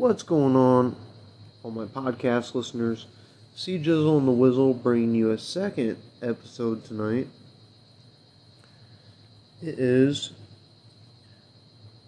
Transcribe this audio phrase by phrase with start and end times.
[0.00, 0.96] What's going on,
[1.62, 3.04] all my podcast listeners?
[3.54, 7.28] C Jizzle and the Wizzle bringing you a second episode tonight.
[9.62, 10.30] It is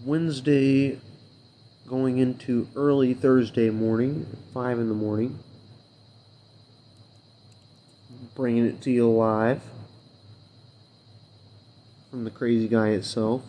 [0.02, 0.98] Wednesday
[1.86, 5.38] going into early Thursday morning, 5 in the morning.
[8.34, 9.60] Bringing it to you live
[12.08, 13.42] from the crazy guy itself.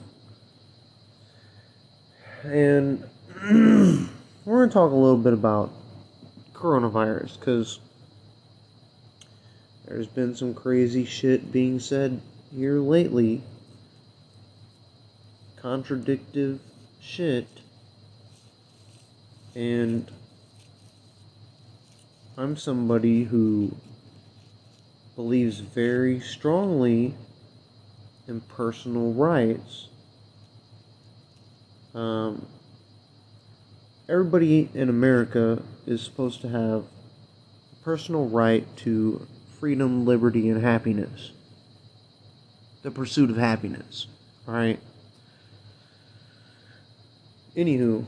[2.44, 3.05] And
[4.46, 5.71] we're going to talk a little bit about
[6.54, 7.79] coronavirus because
[9.86, 12.21] there's been some crazy shit being said
[12.54, 13.42] here lately.
[15.61, 16.60] Contradictive
[17.01, 17.48] shit.
[19.56, 20.11] And
[22.37, 23.75] I'm somebody who
[25.15, 27.14] believes very strongly
[28.28, 29.87] in personal rights.
[31.93, 32.48] Um,
[34.09, 39.26] everybody in America is supposed to have a personal right to
[39.60, 41.32] freedom, liberty, and happiness.
[42.82, 44.08] The pursuit of happiness.
[44.48, 44.80] Alright?
[47.56, 48.06] Anywho,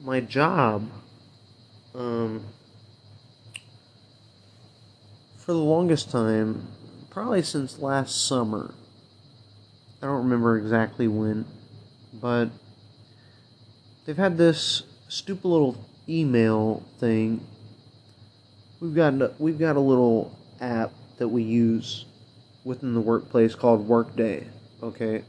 [0.00, 0.88] my job,
[1.94, 2.44] um,
[5.36, 6.66] for the longest time,
[7.10, 8.74] probably since last summer,
[10.02, 11.44] I don't remember exactly when,
[12.20, 12.50] but
[14.04, 17.46] they've had this stupid little email thing.
[18.80, 22.06] We've got a, we've got a little app that we use
[22.64, 24.46] within the workplace called Workday.
[24.82, 25.24] Okay.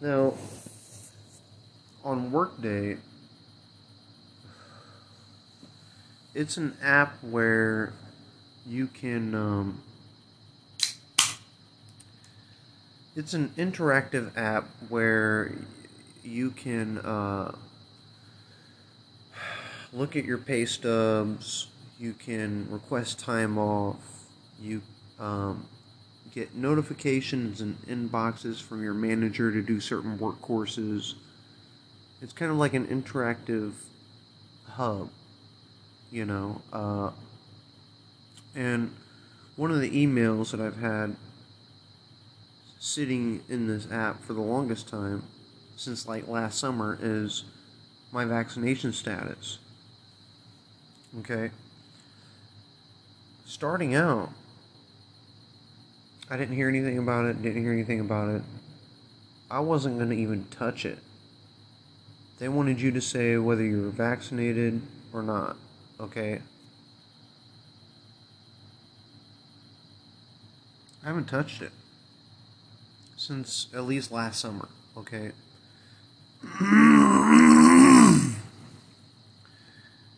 [0.00, 0.34] Now,
[2.04, 2.98] on Workday,
[6.34, 7.94] it's an app where
[8.66, 9.82] you can um,
[13.16, 15.52] it's an interactive app where
[16.22, 17.52] you can uh,
[19.92, 21.68] look at your pay stubs
[21.98, 24.26] you can request time off
[24.60, 24.82] you
[25.18, 25.66] um,
[26.32, 31.14] get notifications and inboxes from your manager to do certain work courses
[32.22, 33.72] it's kind of like an interactive
[34.68, 35.10] hub
[36.10, 36.60] you know.
[36.72, 37.10] Uh,
[38.54, 38.94] and
[39.56, 41.16] one of the emails that I've had
[42.78, 45.22] sitting in this app for the longest time,
[45.76, 47.44] since like last summer, is
[48.12, 49.58] my vaccination status.
[51.20, 51.50] Okay.
[53.44, 54.30] Starting out,
[56.28, 58.42] I didn't hear anything about it, didn't hear anything about it.
[59.50, 60.98] I wasn't going to even touch it.
[62.38, 64.82] They wanted you to say whether you were vaccinated
[65.12, 65.56] or not
[66.00, 66.40] okay?
[71.02, 71.72] I haven't touched it
[73.16, 75.32] since at least last summer, okay?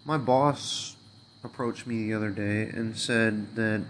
[0.05, 0.97] My boss
[1.45, 3.85] approached me the other day and said that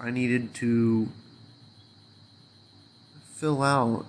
[0.00, 1.08] I needed to
[3.34, 4.06] fill out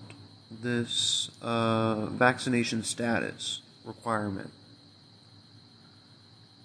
[0.50, 4.52] this uh, vaccination status requirement.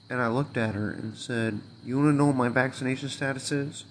[0.09, 3.51] And I looked at her and said, You want to know what my vaccination status
[3.51, 3.85] is?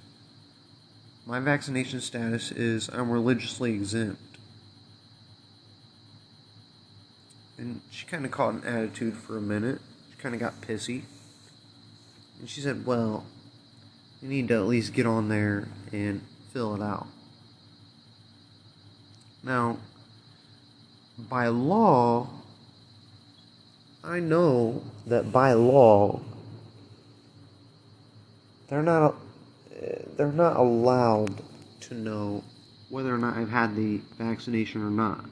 [1.31, 4.21] My vaccination status is I'm religiously exempt.
[7.57, 9.79] And she kind of caught an attitude for a minute.
[10.09, 11.03] She kind of got pissy.
[12.37, 13.23] And she said, Well,
[14.21, 16.21] you need to at least get on there and
[16.51, 17.07] fill it out.
[19.41, 19.77] Now,
[21.17, 22.27] by law,
[24.03, 26.19] I know that by law
[28.67, 29.15] they're not
[30.17, 31.41] they're not allowed
[31.81, 32.43] to know
[32.89, 35.25] whether or not I've had the vaccination or not.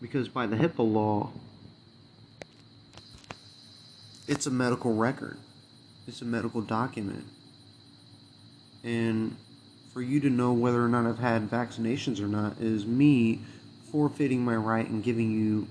[0.00, 1.32] Because by the HIPAA law
[4.28, 5.38] it's a medical record.
[6.06, 7.24] It's a medical document.
[8.82, 9.36] And
[9.92, 13.40] for you to know whether or not I've had vaccinations or not is me
[13.90, 15.68] forfeiting my right and giving you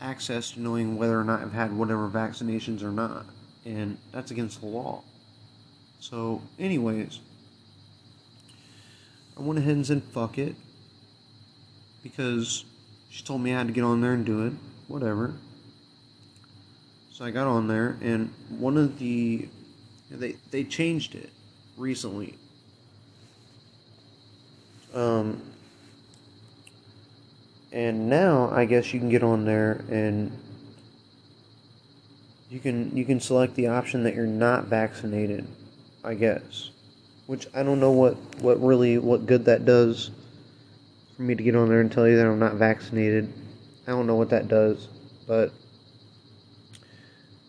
[0.00, 3.26] access to knowing whether or not I've had whatever vaccinations or not.
[3.66, 5.02] And that's against the law.
[6.00, 7.18] So, anyways,
[9.36, 10.54] I went ahead and said fuck it.
[12.02, 12.64] Because
[13.10, 14.52] she told me I had to get on there and do it.
[14.86, 15.34] Whatever.
[17.10, 19.48] So I got on there, and one of the.
[20.10, 21.30] They, they changed it
[21.76, 22.36] recently.
[24.94, 25.42] Um,
[27.72, 30.32] and now I guess you can get on there and
[32.48, 35.46] you can you can select the option that you're not vaccinated
[36.06, 36.70] I guess.
[37.26, 40.12] Which I don't know what, what really what good that does
[41.16, 43.32] for me to get on there and tell you that I'm not vaccinated.
[43.88, 44.88] I don't know what that does,
[45.26, 45.52] but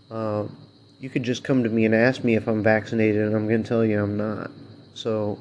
[0.10, 0.58] um,
[1.00, 3.62] you could just come to me and ask me if I'm vaccinated, and I'm going
[3.62, 4.50] to tell you I'm not.
[4.96, 5.40] So.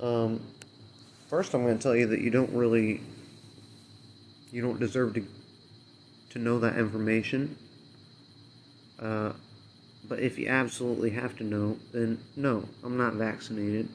[0.00, 0.40] Um,
[1.34, 3.00] first, I'm going to tell you that you don't really,
[4.52, 5.26] you don't deserve to,
[6.30, 7.58] to know that information.
[9.00, 9.32] Uh,
[10.08, 13.88] but if you absolutely have to know, then no, I'm not vaccinated.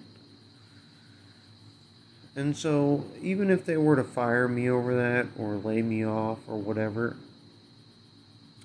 [2.35, 6.39] And so, even if they were to fire me over that or lay me off
[6.45, 7.15] or whatever,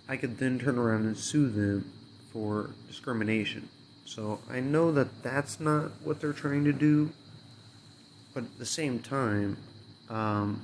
[0.09, 1.93] I could then turn around and sue them
[2.33, 3.69] for discrimination.
[4.05, 7.13] So, I know that that's not what they're trying to do,
[8.35, 9.57] but at the same time,
[10.11, 10.61] um,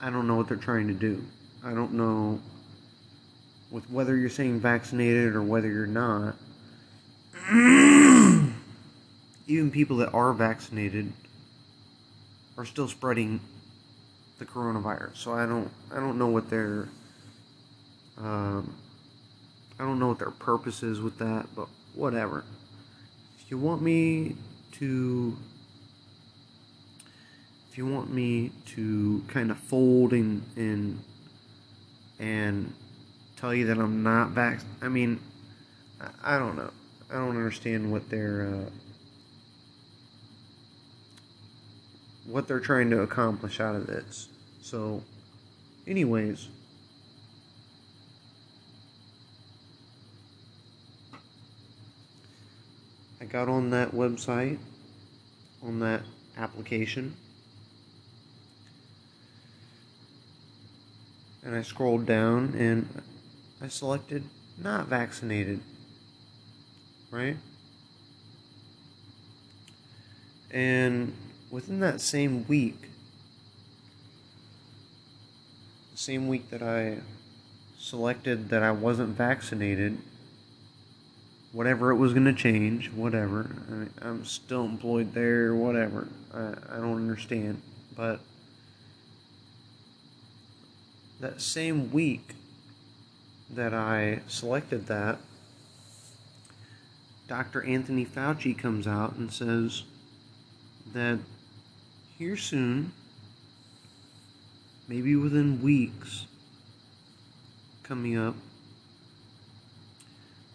[0.00, 1.22] I don't know what they're trying to do.
[1.62, 2.40] I don't know
[3.70, 6.34] with whether you're saying vaccinated or whether you're not.
[9.46, 11.12] Even people that are vaccinated
[12.56, 13.40] are still spreading
[14.38, 15.16] the coronavirus.
[15.16, 16.88] So I don't I don't know what their
[18.18, 18.74] um,
[19.78, 22.44] I don't know what their purpose is with that, but whatever.
[23.38, 24.36] If you want me
[24.72, 25.36] to
[27.70, 30.98] if you want me to kind of fold and and
[32.18, 32.72] and
[33.36, 35.20] tell you that I'm not vax I mean
[36.00, 36.70] I, I don't know.
[37.10, 38.70] I don't understand what their uh,
[42.26, 44.28] what they're trying to accomplish out of this.
[44.62, 45.02] So,
[45.86, 46.48] anyways,
[53.20, 54.58] I got on that website,
[55.62, 56.02] on that
[56.36, 57.16] application,
[61.42, 63.02] and I scrolled down and
[63.62, 64.24] I selected
[64.58, 65.60] not vaccinated,
[67.10, 67.36] right?
[70.50, 71.14] And
[71.50, 72.76] within that same week,
[75.92, 76.98] the same week that I
[77.78, 79.98] selected that I wasn't vaccinated,
[81.52, 83.50] whatever it was going to change, whatever.
[84.02, 86.08] I am still employed there, whatever.
[86.34, 87.62] I, I don't understand.
[87.96, 88.20] But
[91.20, 92.34] that same week
[93.50, 95.18] that I selected that,
[97.28, 97.62] Dr.
[97.64, 99.84] Anthony Fauci comes out and says
[100.92, 101.18] that
[102.18, 102.92] here soon,
[104.88, 106.26] maybe within weeks
[107.82, 108.34] coming up,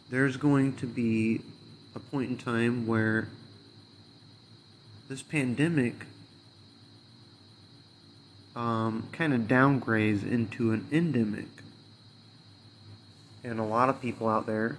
[0.09, 1.41] there's going to be
[1.95, 3.29] a point in time where
[5.09, 6.05] this pandemic
[8.55, 11.47] um, kind of downgrades into an endemic.
[13.43, 14.77] And a lot of people out there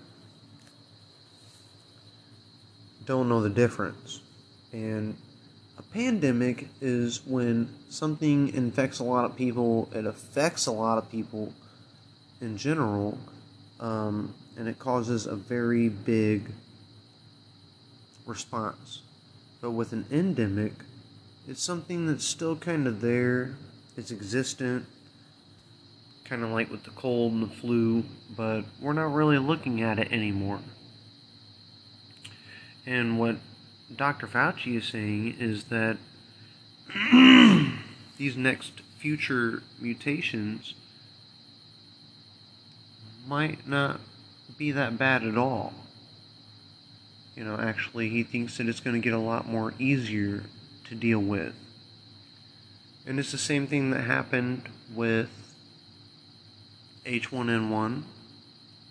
[3.04, 4.20] don't know the difference.
[4.72, 5.16] And
[5.78, 11.10] a pandemic is when something infects a lot of people, it affects a lot of
[11.10, 11.52] people
[12.40, 13.18] in general,
[13.80, 16.50] um, and it causes a very big
[18.26, 19.02] response.
[19.60, 20.72] But with an endemic,
[21.48, 23.56] it's something that's still kind of there,
[23.96, 24.86] it's existent,
[26.24, 28.04] kind of like with the cold and the flu,
[28.36, 30.58] but we're not really looking at it anymore.
[32.84, 33.36] And what
[33.94, 34.26] Dr.
[34.26, 35.98] Fauci is saying is that
[38.16, 40.74] these next future mutations
[43.26, 44.00] might not
[44.56, 45.74] be that bad at all.
[47.36, 50.44] You know, actually, he thinks that it's going to get a lot more easier
[50.88, 51.54] to deal with.
[53.06, 55.28] And it's the same thing that happened with
[57.04, 58.02] H1N1,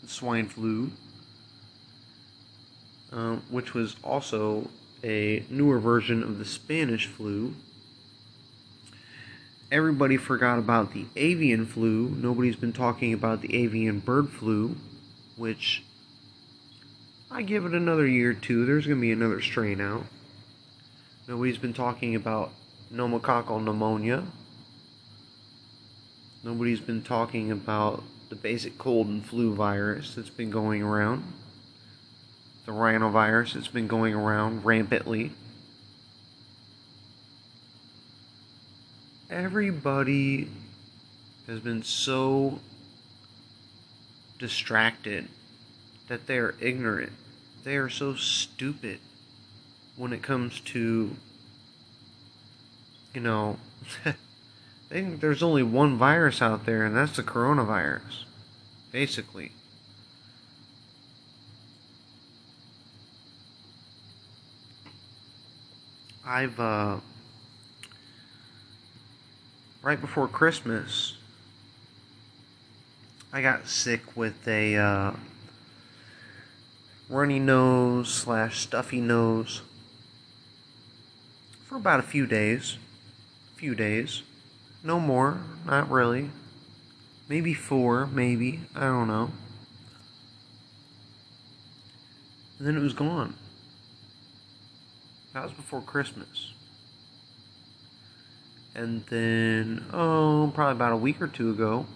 [0.08, 0.92] swine flu,
[3.12, 4.70] uh, which was also
[5.04, 7.54] a newer version of the Spanish flu.
[9.72, 12.10] Everybody forgot about the avian flu.
[12.10, 14.78] Nobody's been talking about the avian bird flu,
[15.36, 15.84] which
[17.30, 18.66] I give it another year or two.
[18.66, 20.06] There's going to be another strain out.
[21.28, 22.52] Nobody's been talking about
[22.94, 24.24] pneumococcal pneumonia.
[26.44, 31.24] Nobody's been talking about the basic cold and flu virus that's been going around
[32.68, 35.32] the rhinovirus that's been going around rampantly.
[39.32, 40.48] Everybody
[41.48, 42.60] has been so
[44.38, 45.28] distracted
[46.08, 47.14] that they are ignorant.
[47.64, 49.00] They are so stupid
[49.98, 51.16] when it comes to,
[53.14, 53.58] you know,
[54.96, 58.24] think there's only one virus out there, and that's the coronavirus.
[58.94, 59.52] Basically.
[66.26, 66.98] I've, uh,
[69.82, 71.18] right before Christmas,
[73.34, 75.12] I got sick with a, uh,
[77.10, 79.62] runny nose slash stuffy nose
[81.76, 82.78] for about a few days.
[83.54, 84.24] A few days.
[84.82, 86.30] No more, not really.
[87.28, 88.62] Maybe four, maybe.
[88.74, 89.32] I don't know.
[92.58, 93.36] And then it was gone.
[95.34, 96.54] That was before Christmas.
[98.74, 101.88] And then, oh, probably about a week or two ago,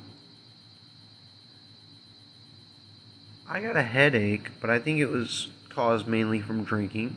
[3.48, 7.16] I got a headache, but I think it was caused mainly from drinking,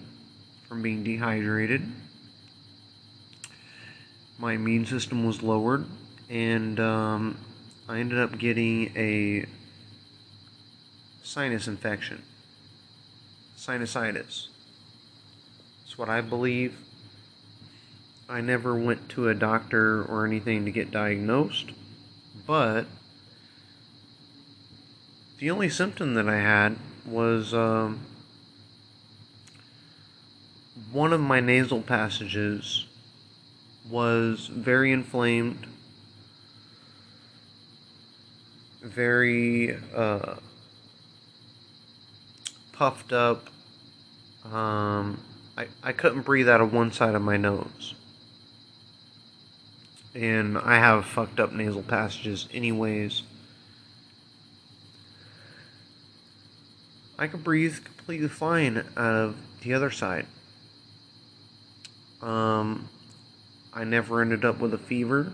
[0.68, 1.90] from being dehydrated.
[4.42, 5.86] My immune system was lowered,
[6.28, 7.38] and um,
[7.88, 9.46] I ended up getting a
[11.22, 12.24] sinus infection.
[13.56, 14.48] Sinusitis.
[15.84, 16.76] That's what I believe.
[18.28, 21.70] I never went to a doctor or anything to get diagnosed,
[22.44, 22.86] but
[25.38, 28.00] the only symptom that I had was um,
[30.90, 32.86] one of my nasal passages
[33.88, 35.66] was very inflamed,
[38.82, 40.36] very uh,
[42.72, 43.48] puffed up.
[44.44, 45.20] Um,
[45.56, 47.94] I, I couldn't breathe out of one side of my nose.
[50.14, 53.22] And I have fucked up nasal passages, anyways.
[57.18, 60.26] I could breathe completely fine out of the other side.
[62.20, 62.88] Um,
[63.74, 65.32] I never ended up with a fever.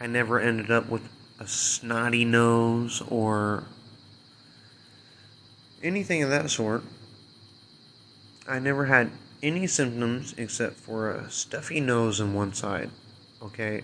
[0.00, 1.02] I never ended up with
[1.38, 3.64] a snotty nose or
[5.82, 6.82] anything of that sort.
[8.48, 9.10] I never had
[9.42, 12.90] any symptoms except for a stuffy nose on one side.
[13.42, 13.82] Okay?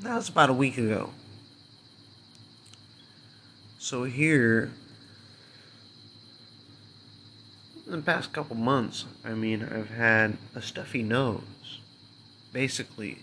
[0.00, 1.10] That was about a week ago.
[3.78, 4.72] So here,
[7.86, 11.80] in the past couple months, I mean, I've had a stuffy nose,
[12.52, 13.18] basically.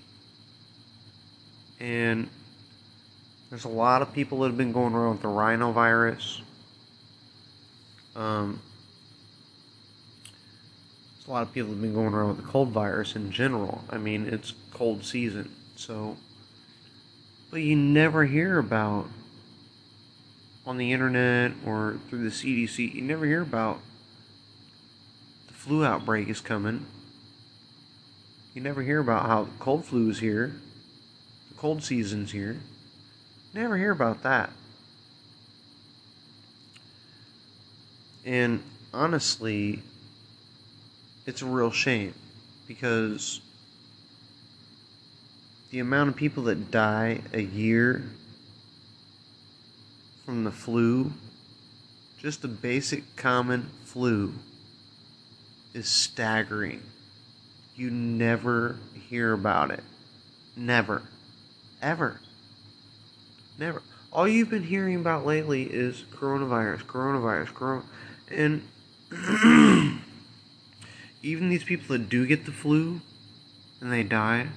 [1.80, 2.30] And
[3.50, 6.42] there's a lot of people that have been going around with the rhinovirus.
[8.16, 8.62] Um,
[11.16, 13.32] there's a lot of people that have been going around with the cold virus in
[13.32, 13.84] general.
[13.90, 16.16] I mean, it's cold season, so.
[17.52, 19.08] But you never hear about
[20.66, 23.80] on the internet or through the CDC, you never hear about
[25.64, 26.86] flu outbreak is coming.
[28.54, 30.54] You never hear about how cold flu is here,
[31.48, 32.58] the cold season's here.
[33.54, 34.50] Never hear about that.
[38.26, 38.62] And
[38.94, 39.82] honestly,
[41.26, 42.14] it's a real shame
[42.68, 43.40] because
[45.72, 48.04] the amount of people that die a year
[50.26, 51.14] from the flu,
[52.20, 54.34] just the basic common flu,
[55.74, 56.82] is staggering.
[57.76, 58.78] You never
[59.10, 59.84] hear about it.
[60.56, 61.04] Never.
[61.82, 62.20] Ever.
[63.58, 63.82] Never.
[64.12, 67.84] All you've been hearing about lately is coronavirus, coronavirus, corona.
[68.30, 68.62] And
[71.24, 73.02] even these people that do get the flu
[73.82, 74.48] and they die,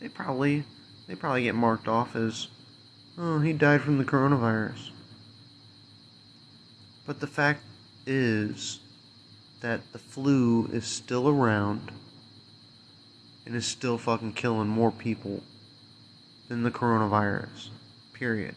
[0.00, 0.64] they probably
[1.06, 2.48] they probably get marked off as
[3.16, 4.90] oh, he died from the coronavirus.
[7.06, 7.62] But the fact
[8.06, 8.80] is
[9.60, 11.90] that the flu is still around
[13.44, 15.42] and is still fucking killing more people
[16.48, 17.68] than the coronavirus.
[18.12, 18.54] Period.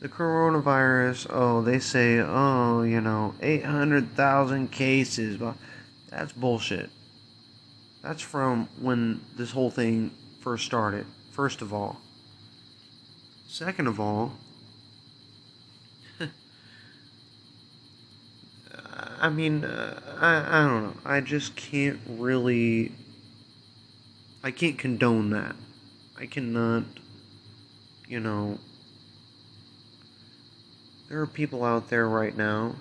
[0.00, 5.36] The coronavirus, oh, they say, oh, you know, 800,000 cases.
[5.36, 5.54] But
[6.08, 6.90] that's bullshit.
[8.02, 10.10] That's from when this whole thing
[10.40, 12.00] first started, first of all.
[13.46, 14.32] Second of all,
[19.22, 20.96] I mean, uh, I, I don't know.
[21.04, 22.90] I just can't really.
[24.42, 25.54] I can't condone that.
[26.18, 26.82] I cannot,
[28.08, 28.58] you know.
[31.08, 32.74] There are people out there right now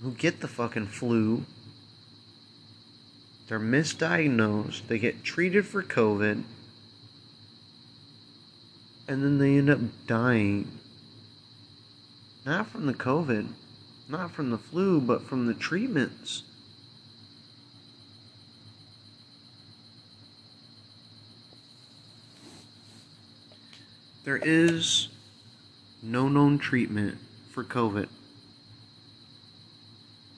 [0.00, 1.44] who get the fucking flu.
[3.48, 4.86] They're misdiagnosed.
[4.86, 6.44] They get treated for COVID.
[9.08, 10.78] And then they end up dying.
[12.44, 13.48] Not from the COVID
[14.08, 16.42] not from the flu, but from the treatments.
[24.24, 25.08] There is
[26.02, 27.18] no known treatment
[27.52, 28.08] for COVID.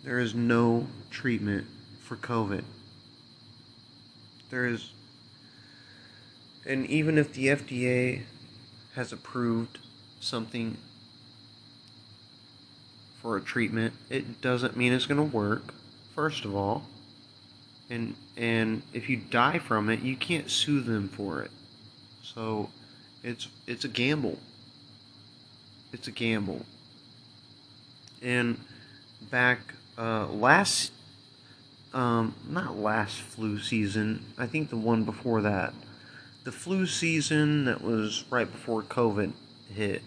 [0.05, 1.67] There is no treatment
[2.03, 2.65] for COVID.
[4.51, 4.93] There is,
[6.67, 8.23] and even if the FDA
[8.95, 9.79] has approved
[10.21, 10.77] something
[13.21, 15.75] for a treatment, it doesn't mean it's going to work,
[16.15, 16.85] first of all.
[17.91, 21.51] And and if you die from it, you can't sue them for it.
[22.23, 22.71] So
[23.23, 24.39] it's it's a gamble.
[25.93, 26.67] It's a gamble.
[28.23, 28.61] And
[29.31, 30.93] back uh, last
[31.95, 35.73] um, not last flu season, I think the one before that.
[36.45, 39.33] The flu season that was right before COVID
[39.75, 40.03] hit.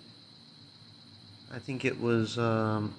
[1.54, 2.96] I think it was um,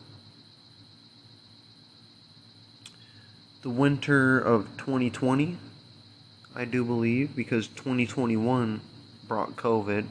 [3.63, 5.57] the winter of 2020,
[6.55, 8.83] I do believe, because 2021
[9.27, 10.05] brought COVID.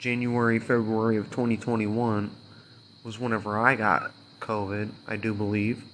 [0.00, 2.34] January, February of 2021
[3.04, 5.84] was whenever I got COVID, I do believe.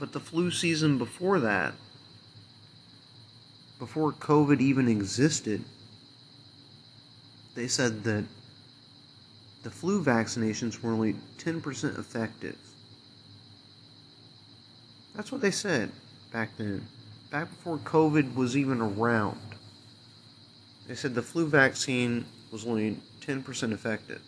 [0.00, 1.74] But the flu season before that,
[3.78, 5.64] before COVID even existed,
[7.56, 8.24] they said that
[9.64, 12.56] the flu vaccinations were only 10% effective.
[15.16, 15.90] That's what they said
[16.32, 16.86] back then.
[17.30, 19.40] Back before COVID was even around.
[20.86, 24.20] They said the flu vaccine was only 10% effective.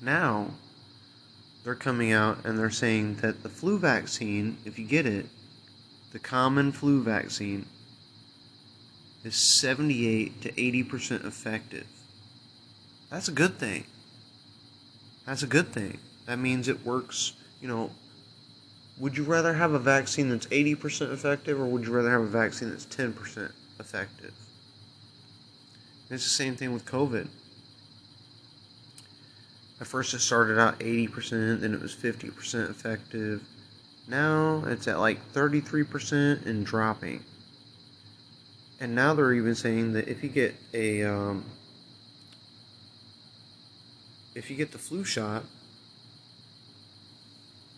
[0.00, 0.50] Now,
[1.64, 5.26] they're coming out and they're saying that the flu vaccine, if you get it,
[6.12, 7.66] the common flu vaccine,
[9.24, 11.86] is 78 to 80% effective.
[13.10, 13.84] That's a good thing.
[15.26, 15.98] That's a good thing.
[16.26, 17.90] That means it works, you know.
[18.98, 22.26] Would you rather have a vaccine that's 80% effective or would you rather have a
[22.26, 24.34] vaccine that's 10% effective?
[26.10, 27.26] It's the same thing with COVID.
[29.80, 33.42] At first, it started out 80%, then it was 50% effective.
[34.06, 37.24] Now it's at like 33% and dropping.
[38.82, 41.44] And now they're even saying that if you get a um,
[44.34, 45.44] if you get the flu shot,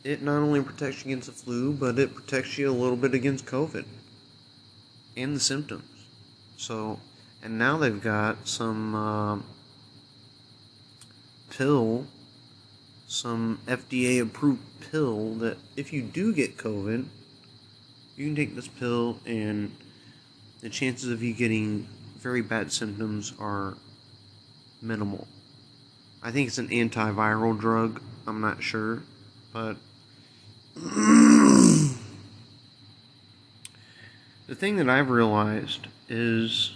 [0.02, 3.12] it not only protects you against the flu, but it protects you a little bit
[3.12, 3.84] against COVID
[5.14, 5.84] and the symptoms.
[6.56, 6.98] So,
[7.42, 8.94] and now they've got some.
[8.94, 9.44] Um,
[11.56, 12.06] pill,
[13.06, 17.06] some FDA approved pill that if you do get COVID,
[18.16, 19.76] you can take this pill and
[20.64, 23.74] the chances of you getting very bad symptoms are
[24.80, 25.28] minimal.
[26.22, 28.00] I think it's an antiviral drug.
[28.26, 29.02] I'm not sure,
[29.52, 29.76] but
[30.74, 31.94] the
[34.48, 36.74] thing that I've realized is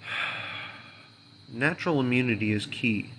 [1.52, 3.10] natural immunity is key.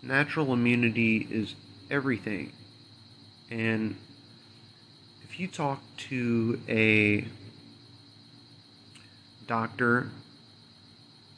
[0.00, 1.56] Natural immunity is
[1.90, 2.52] everything.
[3.50, 3.96] And
[5.32, 7.24] if you talk to a
[9.46, 10.10] doctor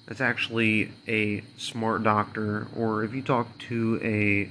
[0.05, 4.49] that's actually a smart doctor, or if you talk to a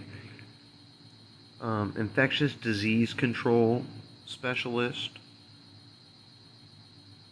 [1.62, 3.84] um, infectious disease control
[4.26, 5.10] specialist,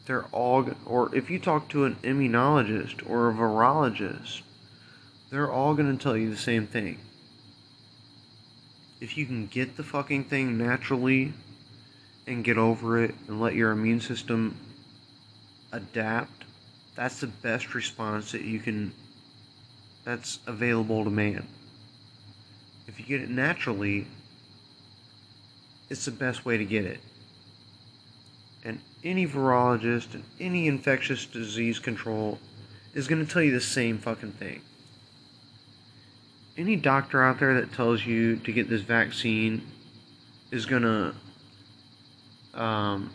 [0.05, 4.41] they're all, or if you talk to an immunologist or a virologist,
[5.29, 6.97] they're all going to tell you the same thing.
[8.99, 11.31] If you can get the fucking thing naturally
[12.31, 14.55] and get over it and let your immune system
[15.73, 16.45] adapt,
[16.95, 18.93] that's the best response that you can,
[20.05, 21.45] that's available to man.
[22.87, 24.07] If you get it naturally,
[25.89, 26.99] it's the best way to get it.
[28.63, 32.39] And any virologist and any infectious disease control
[32.93, 34.61] is going to tell you the same fucking thing.
[36.57, 39.63] Any doctor out there that tells you to get this vaccine
[40.51, 41.13] is going to
[42.53, 43.11] um,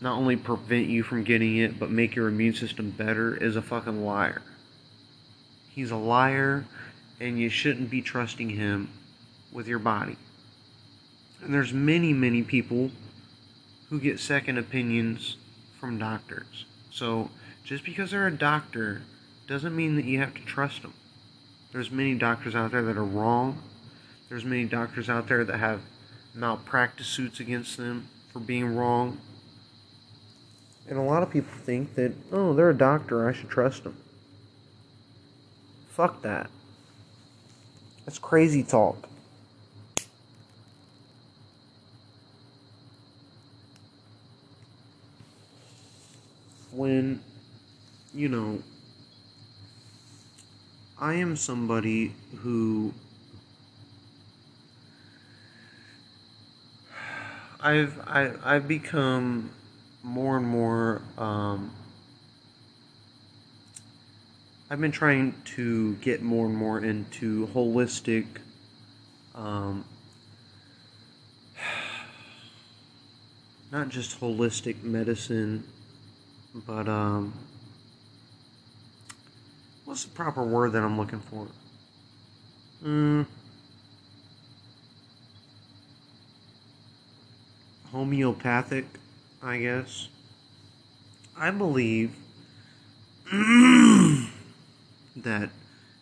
[0.00, 3.62] not only prevent you from getting it, but make your immune system better is a
[3.62, 4.42] fucking liar.
[5.70, 6.66] He's a liar,
[7.20, 8.90] and you shouldn't be trusting him
[9.52, 10.16] with your body.
[11.42, 12.90] And there's many, many people
[13.88, 15.36] who get second opinions
[15.78, 16.66] from doctors.
[16.90, 17.30] So
[17.64, 19.02] just because they're a doctor
[19.46, 20.94] doesn't mean that you have to trust them.
[21.72, 23.62] There's many doctors out there that are wrong.
[24.28, 25.82] There's many doctors out there that have
[26.34, 29.18] malpractice suits against them for being wrong.
[30.88, 33.96] And a lot of people think that, oh, they're a doctor, I should trust them.
[35.88, 36.50] Fuck that.
[38.04, 39.08] That's crazy talk.
[46.72, 47.20] When,
[48.14, 48.58] you know,
[51.00, 52.92] I am somebody who
[57.60, 59.50] I've I, I've become
[60.02, 61.70] more and more um,
[64.70, 68.26] I've been trying to get more and more into holistic
[69.34, 69.84] um,
[73.72, 75.64] not just holistic medicine
[76.66, 77.32] but um,
[79.84, 81.46] what's the proper word that I'm looking for?
[82.84, 83.26] Mm,
[87.96, 88.84] homeopathic,
[89.42, 90.08] I guess.
[91.34, 92.14] I believe
[95.16, 95.48] that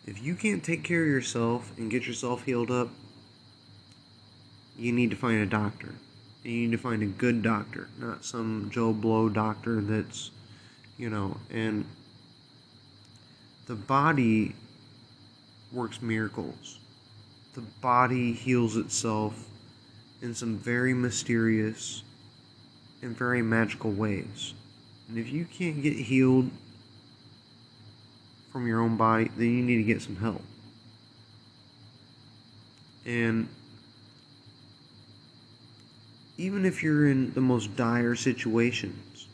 [0.05, 2.89] if you can't take care of yourself and get yourself healed up,
[4.77, 5.95] you need to find a doctor.
[6.43, 10.31] And You need to find a good doctor, not some Joe Blow doctor that's,
[10.97, 11.85] you know, and
[13.67, 14.53] the body
[15.71, 16.77] works miracles.
[17.53, 19.47] The body heals itself
[20.21, 22.03] in some very mysterious
[23.01, 24.53] and very magical ways.
[25.07, 26.49] And if you can't get healed
[28.51, 30.41] from your own body, then you need to get some help.
[33.05, 33.47] And
[36.37, 39.27] even if you're in the most dire situations,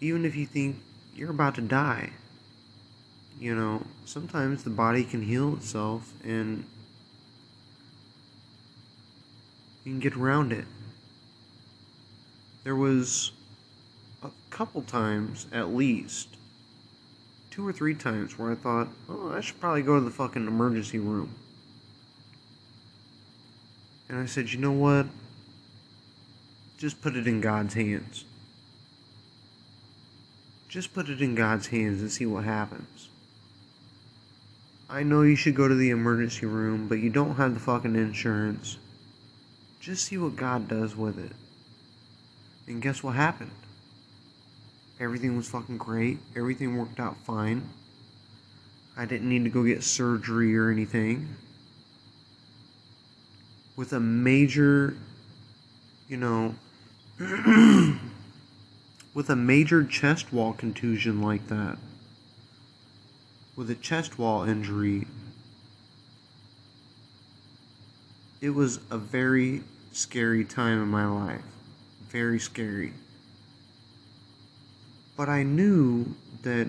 [0.00, 0.76] even if you think
[1.14, 2.10] you're about to die,
[3.40, 6.64] you know, sometimes the body can heal itself and
[9.88, 10.66] you can get around it.
[12.62, 13.32] There was
[14.22, 16.28] a couple times, at least,
[17.50, 20.46] two or three times, where I thought, oh, I should probably go to the fucking
[20.46, 21.34] emergency room.
[24.10, 25.06] And I said, you know what?
[26.76, 28.26] Just put it in God's hands.
[30.68, 33.08] Just put it in God's hands and see what happens.
[34.90, 37.96] I know you should go to the emergency room, but you don't have the fucking
[37.96, 38.76] insurance.
[39.80, 41.32] Just see what God does with it.
[42.66, 43.50] And guess what happened?
[45.00, 46.18] Everything was fucking great.
[46.36, 47.68] Everything worked out fine.
[48.96, 51.36] I didn't need to go get surgery or anything.
[53.76, 54.96] With a major,
[56.08, 56.56] you know,
[59.14, 61.78] with a major chest wall contusion like that
[63.58, 65.04] with a chest wall injury,
[68.40, 71.42] it was a very scary time in my life.
[72.08, 72.92] Very scary.
[75.16, 76.68] But I knew that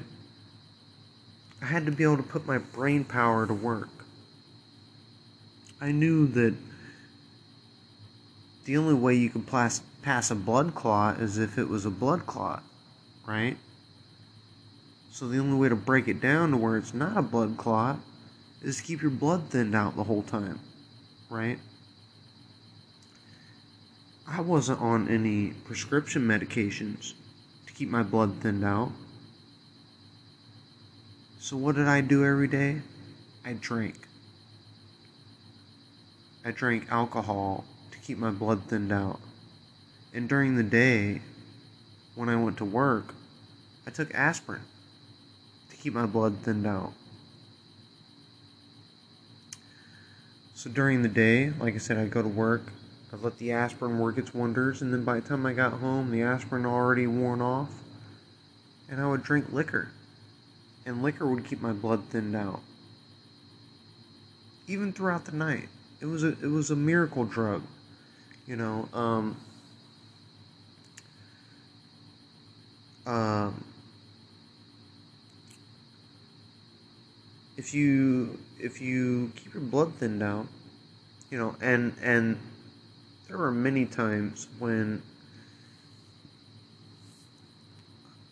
[1.62, 3.90] I had to be able to put my brain power to work.
[5.82, 6.56] I knew that
[8.66, 11.90] the only way you could pass, pass a blood clot is if it was a
[11.90, 12.64] blood clot,
[13.26, 13.58] right?
[15.12, 18.00] So the only way to break it down to where it's not a blood clot
[18.62, 20.60] is to keep your blood thinned out the whole time,
[21.30, 21.60] right?
[24.28, 27.14] I wasn't on any prescription medications
[27.66, 28.92] to keep my blood thinned out.
[31.40, 32.82] So what did I do every day?
[33.46, 34.08] I drank.
[36.46, 39.20] I drank alcohol to keep my blood thinned out.
[40.14, 41.22] And during the day,
[42.16, 43.14] when I went to work,
[43.88, 44.62] I took aspirin
[45.70, 46.94] to keep my blood thinned out.
[50.60, 52.74] So during the day, like I said, I'd go to work.
[53.14, 56.12] I'd let the aspirin work its wonders, and then by the time I got home,
[56.12, 57.72] the aspirin already worn off,
[58.90, 59.94] and I would drink liquor.
[60.86, 62.60] And liquor would keep my blood thinned out.
[64.68, 65.70] Even throughout the night.
[66.02, 67.64] It was a it was a miracle drug.
[68.46, 69.38] You know, um,
[73.06, 73.64] um
[77.56, 80.48] if you if you keep your blood thinned out,
[81.32, 82.38] you know, and and
[83.28, 85.02] there were many times when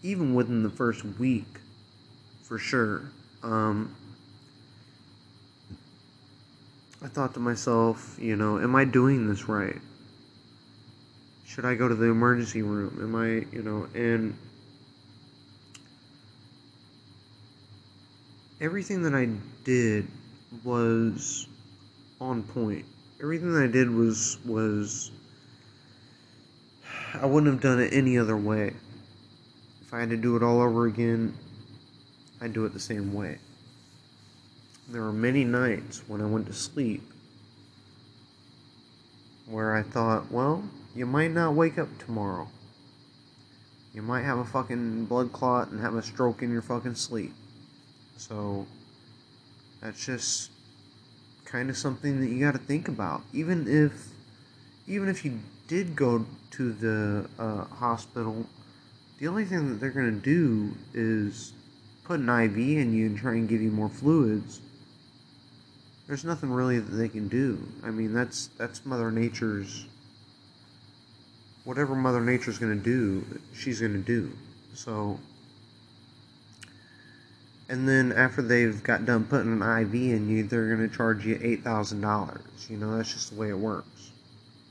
[0.04, 1.60] even within the first week,
[2.44, 3.12] for sure,
[3.44, 3.96] um,
[7.02, 9.80] I thought to myself, you know, am I doing this right?
[11.46, 12.98] Should I go to the emergency room?
[13.02, 14.38] Am I, you know, and
[18.60, 19.30] everything that I
[19.64, 20.08] did
[20.64, 21.48] was
[22.20, 22.86] on point.
[23.22, 25.12] Everything I did was was
[27.14, 28.74] I wouldn't have done it any other way.
[29.82, 31.34] If I had to do it all over again,
[32.42, 33.40] I'd do it the same way.
[34.90, 37.02] There were many nights when I went to sleep
[39.48, 40.64] where I thought, well,
[40.96, 42.50] you might not wake up tomorrow.
[43.94, 47.34] You might have a fucking blood clot and have a stroke in your fucking sleep.
[48.18, 48.68] So,
[49.88, 50.52] that's just
[51.46, 53.22] kind of something that you got to think about.
[53.32, 54.10] Even if,
[54.86, 58.46] even if you did go to the uh, hospital,
[59.20, 61.54] the only thing that they're gonna do is
[62.04, 64.60] put an IV in you and try and give you more fluids.
[66.06, 67.58] There's nothing really that they can do.
[67.82, 69.86] I mean, that's that's Mother Nature's.
[71.64, 74.34] Whatever Mother Nature's gonna do, she's gonna do.
[74.74, 75.18] So.
[77.70, 81.38] And then after they've got done putting an IV in you, they're gonna charge you
[81.42, 82.68] eight thousand dollars.
[82.70, 84.12] You know, that's just the way it works.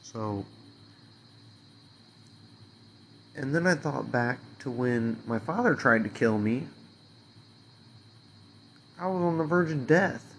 [0.03, 0.47] So.
[3.35, 6.69] And then I thought back to when my father tried to kill me.
[8.99, 10.35] I was on the verge of death.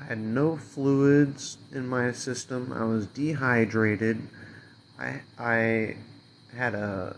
[0.00, 2.72] I had no fluids in my system.
[2.72, 4.28] I was dehydrated.
[4.98, 5.96] I I
[6.56, 7.16] had a,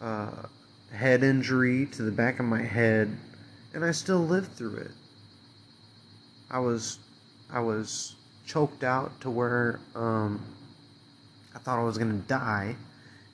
[0.00, 0.48] a
[0.92, 3.16] head injury to the back of my head,
[3.74, 4.90] and I still lived through it.
[6.50, 6.98] I was
[7.50, 10.42] I was choked out to where um,
[11.54, 12.76] I thought I was gonna die,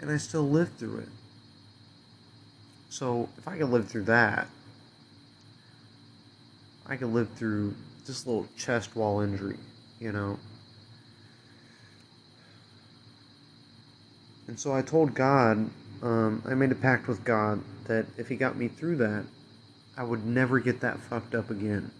[0.00, 1.08] and I still lived through it.
[2.90, 4.48] So if I could live through that,
[6.86, 7.74] I could live through
[8.06, 9.58] this little chest wall injury,
[10.00, 10.38] you know.
[14.46, 15.68] And so I told God,
[16.02, 19.24] um, I made a pact with God that if He got me through that,
[19.96, 21.90] I would never get that fucked up again.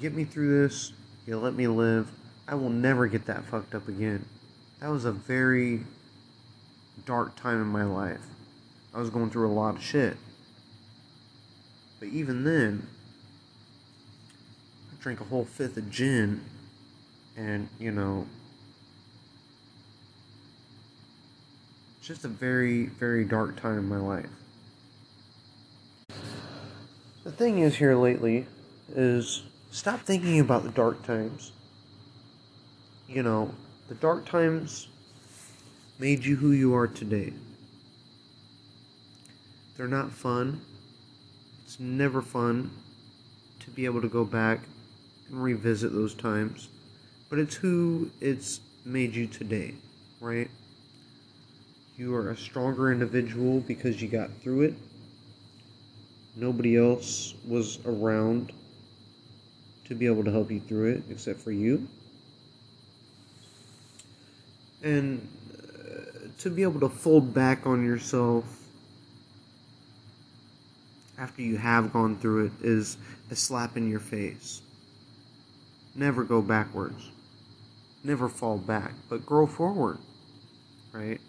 [0.00, 0.92] Get me through this,
[1.26, 2.10] you let me live,
[2.48, 4.24] I will never get that fucked up again.
[4.80, 5.80] That was a very
[7.04, 8.20] dark time in my life.
[8.94, 10.16] I was going through a lot of shit.
[11.98, 12.86] But even then,
[14.92, 16.42] I drank a whole fifth of gin,
[17.36, 18.26] and, you know,
[22.06, 24.30] it's just a very, very dark time in my life.
[27.24, 28.46] The thing is, here lately,
[28.94, 29.42] is
[29.72, 31.50] stop thinking about the dark times.
[33.08, 33.52] You know,
[33.88, 34.86] the dark times
[35.98, 37.32] made you who you are today.
[39.76, 40.60] They're not fun.
[41.64, 42.70] It's never fun
[43.58, 44.60] to be able to go back
[45.28, 46.68] and revisit those times.
[47.30, 49.74] But it's who it's made you today,
[50.20, 50.48] right?
[51.96, 54.74] You are a stronger individual because you got through it.
[56.36, 58.52] Nobody else was around
[59.86, 61.88] to be able to help you through it except for you.
[64.82, 68.44] And uh, to be able to fold back on yourself
[71.18, 72.98] after you have gone through it is
[73.30, 74.60] a slap in your face.
[75.94, 77.10] Never go backwards.
[78.04, 79.96] Never fall back, but grow forward.
[80.92, 81.20] Right?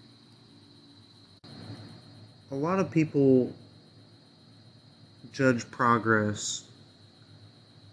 [2.49, 3.53] A lot of people
[5.33, 6.63] judge progress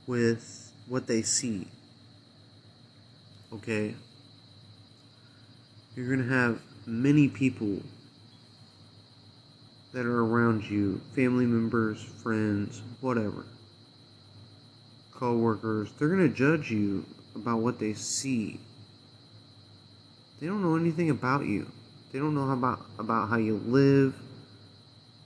[0.07, 1.67] with what they see.
[3.53, 3.95] Okay?
[5.97, 7.81] You're going to have many people
[9.93, 13.47] that are around you family members, friends, whatever,
[15.13, 18.61] co workers they're going to judge you about what they see.
[20.41, 21.71] They don't know anything about you.
[22.13, 24.15] They don't know about about how you live.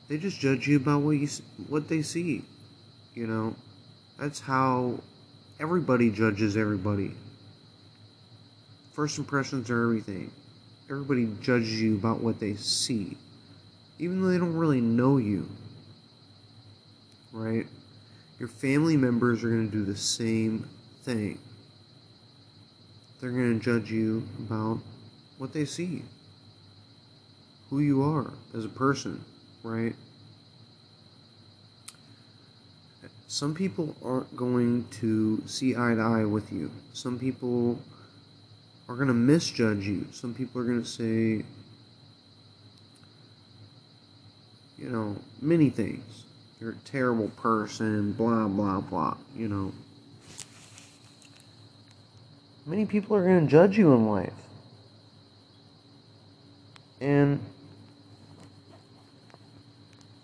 [0.08, 1.28] They just judge you about what you
[1.68, 2.42] what they see.
[3.14, 3.54] You know,
[4.18, 5.00] that's how
[5.60, 7.12] everybody judges everybody.
[8.92, 10.30] First impressions are everything.
[10.90, 13.16] Everybody judges you about what they see
[13.98, 15.48] even though they don't really know you.
[17.32, 17.66] Right?
[18.38, 20.68] Your family members are going to do the same
[21.02, 21.38] thing.
[23.20, 24.78] They're going to judge you about
[25.38, 26.04] what they see,
[27.70, 29.24] who you are as a person,
[29.68, 29.94] right?
[33.26, 36.70] Some people aren't going to see eye to eye with you.
[36.94, 37.78] Some people
[38.88, 40.06] are going to misjudge you.
[40.12, 41.44] Some people are going to say,
[44.78, 46.24] you know, many things.
[46.58, 49.72] You're a terrible person, blah, blah, blah, you know.
[52.64, 54.32] Many people are going to judge you in life.
[57.00, 57.40] And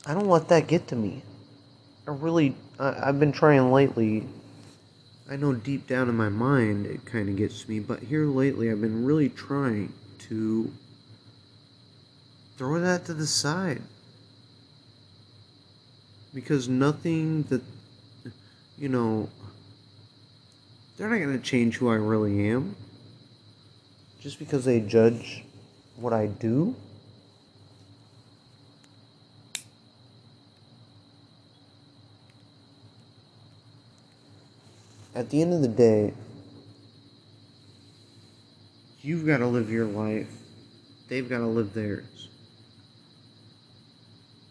[0.06, 1.22] I don't let that get to me.
[2.06, 4.26] I really, I, I've been trying lately.
[5.30, 8.26] I know deep down in my mind it kind of gets to me, but here
[8.26, 9.92] lately I've been really trying
[10.28, 10.70] to
[12.58, 13.82] throw that to the side.
[16.34, 17.62] Because nothing that,
[18.76, 19.30] you know,
[20.96, 22.76] they're not going to change who I really am
[24.20, 25.44] just because they judge
[25.96, 26.74] what I do.
[35.14, 36.12] At the end of the day,
[39.00, 40.30] you've got to live your life,
[41.08, 42.28] they've got to live theirs.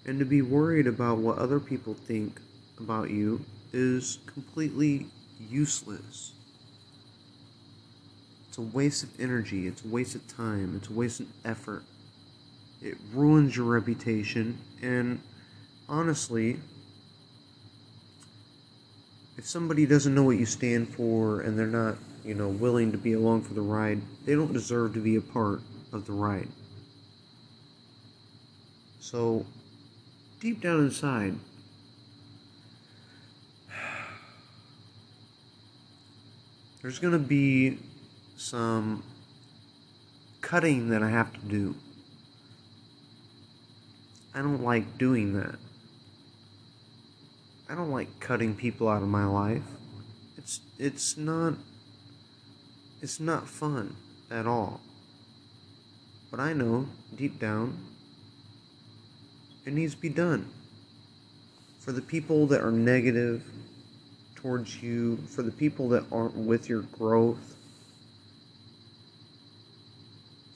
[0.06, 2.40] And to be worried about what other people think
[2.80, 5.08] about you is completely
[5.50, 6.32] useless.
[8.48, 11.84] It's a waste of energy, it's a waste of time, it's a waste of effort.
[12.82, 15.20] It ruins your reputation, and
[15.90, 16.60] honestly,
[19.38, 22.98] if somebody doesn't know what you stand for and they're not, you know, willing to
[22.98, 26.48] be along for the ride, they don't deserve to be a part of the ride.
[29.00, 29.46] So,
[30.40, 31.36] deep down inside,
[36.82, 37.80] there's going to be
[38.38, 39.04] some
[40.42, 41.76] cutting that I have to do.
[44.36, 45.56] I don't like doing that.
[47.70, 49.64] I don't like cutting people out of my life.
[50.38, 51.56] It's it's not
[53.02, 53.96] it's not fun
[54.30, 54.82] at all.
[56.30, 57.78] But I know deep down
[59.66, 60.50] it needs to be done.
[61.80, 63.44] For the people that are negative
[64.36, 67.56] towards you, for the people that aren't with your growth,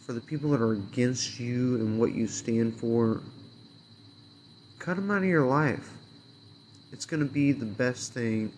[0.01, 3.21] for the people that are against you and what you stand for,
[4.79, 5.96] cut them out of your life.
[6.91, 8.51] It's going to be the best thing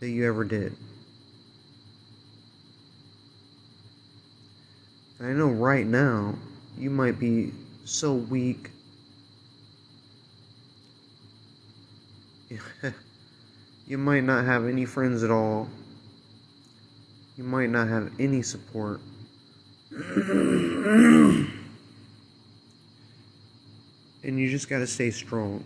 [0.00, 0.76] that you ever did.
[5.20, 6.34] I know right now
[6.78, 7.52] you might be
[7.84, 8.70] so weak.
[13.86, 15.68] you might not have any friends at all.
[17.36, 19.00] You might not have any support.
[19.90, 21.48] and
[24.22, 25.64] you just got to stay strong.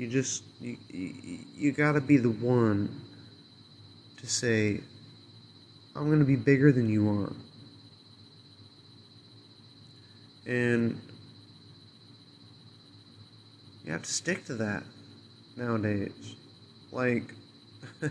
[0.00, 2.88] You just you, you, you got to be the one
[4.16, 4.80] to say
[5.94, 7.32] I'm to be bigger than you are.
[10.46, 10.98] And
[13.84, 14.84] you have to stick to that
[15.58, 16.34] nowadays.
[16.92, 17.34] Like,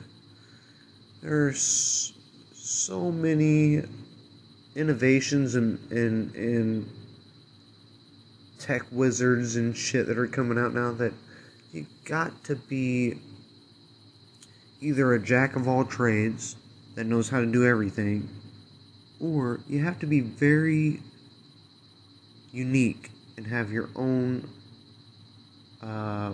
[1.24, 2.14] there's
[2.54, 3.82] so many
[4.76, 6.90] innovations and in, in, in
[8.60, 11.14] tech wizards and shit that are coming out now that
[11.72, 13.20] you got to be
[14.82, 16.56] either a jack of all trades
[16.96, 18.28] that knows how to do everything,
[19.20, 21.00] or you have to be very
[22.52, 24.48] unique and have your own
[25.84, 26.34] uh,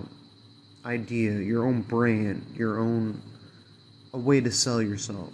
[0.86, 3.22] idea, your own brand, your own
[4.14, 5.34] a way to sell yourself,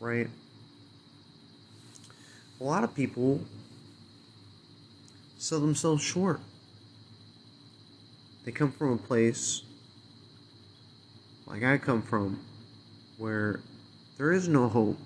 [0.00, 0.28] right?
[2.60, 3.40] A lot of people
[5.38, 6.40] sell themselves short.
[8.46, 9.62] They come from a place
[11.46, 12.40] like I come from
[13.18, 13.60] where
[14.18, 14.98] there is no hope,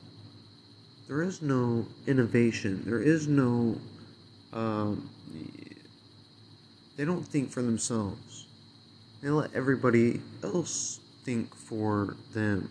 [1.09, 3.79] there is no innovation, there is no
[4.53, 5.09] um,
[6.97, 8.47] they don't think for themselves.
[9.23, 12.71] They let everybody else think for them.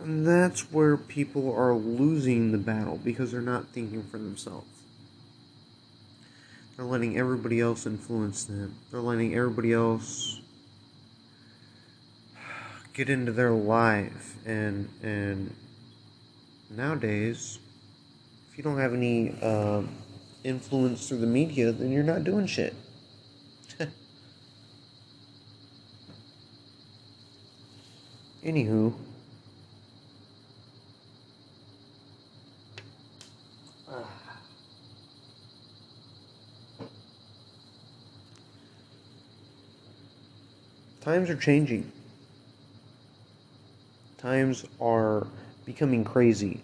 [0.00, 4.77] And that's where people are losing the battle because they're not thinking for themselves.
[6.78, 8.76] They're letting everybody else influence them.
[8.92, 10.40] They're letting everybody else
[12.92, 15.52] get into their life and and
[16.70, 17.58] nowadays
[18.48, 19.82] if you don't have any uh,
[20.44, 22.76] influence through the media, then you're not doing shit.
[28.44, 28.94] Anywho.
[41.08, 41.90] Times are changing.
[44.18, 45.26] Times are
[45.64, 46.60] becoming crazy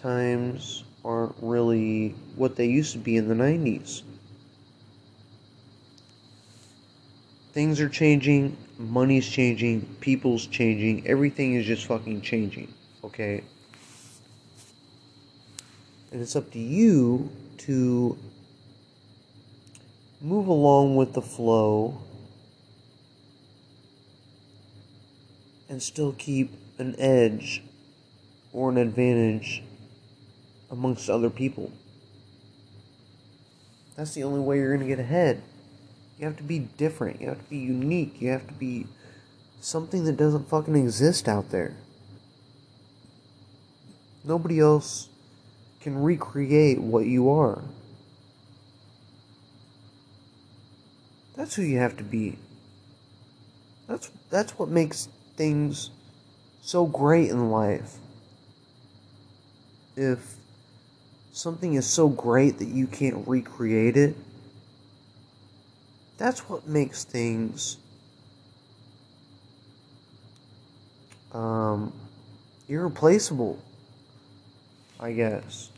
[0.00, 4.02] times aren't really what they used to be in the 90s.
[7.52, 12.72] Things are changing, money's changing, people's changing, everything is just fucking changing,
[13.02, 13.42] okay?
[16.12, 17.28] And it's up to you
[17.58, 18.16] to
[20.20, 22.00] move along with the flow
[25.68, 27.62] and still keep an edge
[28.52, 29.62] or an advantage
[30.70, 31.72] amongst other people.
[33.96, 35.42] That's the only way you're going to get ahead.
[36.18, 37.20] You have to be different.
[37.20, 38.20] You have to be unique.
[38.20, 38.86] You have to be
[39.60, 41.76] something that doesn't fucking exist out there.
[44.24, 45.08] Nobody else
[45.80, 47.62] can recreate what you are.
[51.40, 52.36] That's who you have to be.
[53.88, 55.88] That's that's what makes things
[56.60, 57.94] so great in life.
[59.96, 60.36] If
[61.32, 64.16] something is so great that you can't recreate it,
[66.18, 67.78] that's what makes things
[71.32, 71.90] um,
[72.68, 73.58] irreplaceable,
[75.00, 75.69] I guess.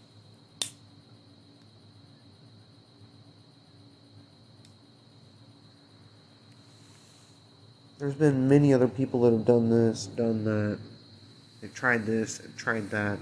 [8.03, 10.81] There's been many other people that have done this, done that.
[11.61, 13.17] They've tried this, tried that.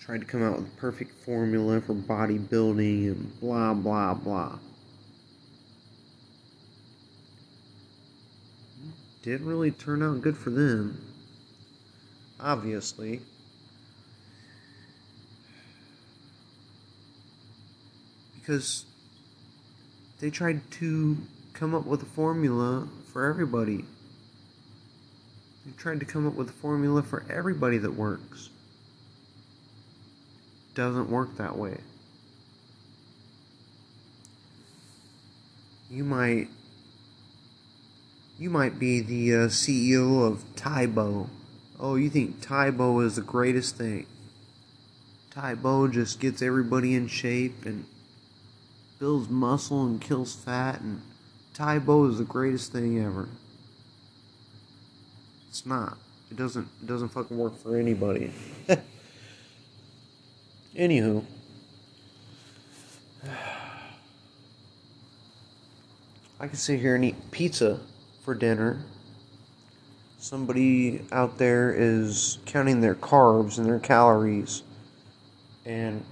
[0.00, 4.58] Tried to come out with a perfect formula for bodybuilding and blah, blah, blah.
[9.22, 11.00] Didn't really turn out good for them.
[12.40, 13.20] Obviously.
[18.34, 18.84] Because
[20.18, 21.18] they tried to
[21.58, 23.84] come up with a formula for everybody.
[25.66, 28.50] They tried to come up with a formula for everybody that works.
[30.74, 31.78] Doesn't work that way.
[35.90, 36.48] You might
[38.38, 41.28] you might be the uh, CEO of Tae Bo.
[41.80, 44.06] Oh, you think Tae Bo is the greatest thing?
[45.32, 47.84] Tae Bo just gets everybody in shape and
[49.00, 51.02] builds muscle and kills fat and
[51.58, 53.28] Tae Bo is the greatest thing ever.
[55.48, 55.98] It's not.
[56.30, 56.68] It doesn't.
[56.80, 58.32] It doesn't fucking work for anybody.
[60.76, 61.24] Anywho.
[66.38, 67.80] I can sit here and eat pizza
[68.24, 68.84] for dinner.
[70.18, 74.62] Somebody out there is counting their carbs and their calories.
[75.66, 76.04] And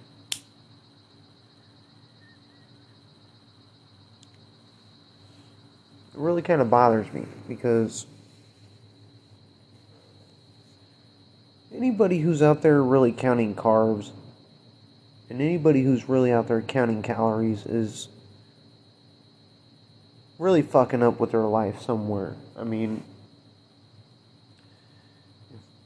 [6.17, 8.07] really kind of bothers me because
[11.75, 14.11] anybody who's out there really counting carbs
[15.29, 18.09] and anybody who's really out there counting calories is
[20.39, 22.37] really fucking up with their life somewhere.
[22.57, 23.03] I mean,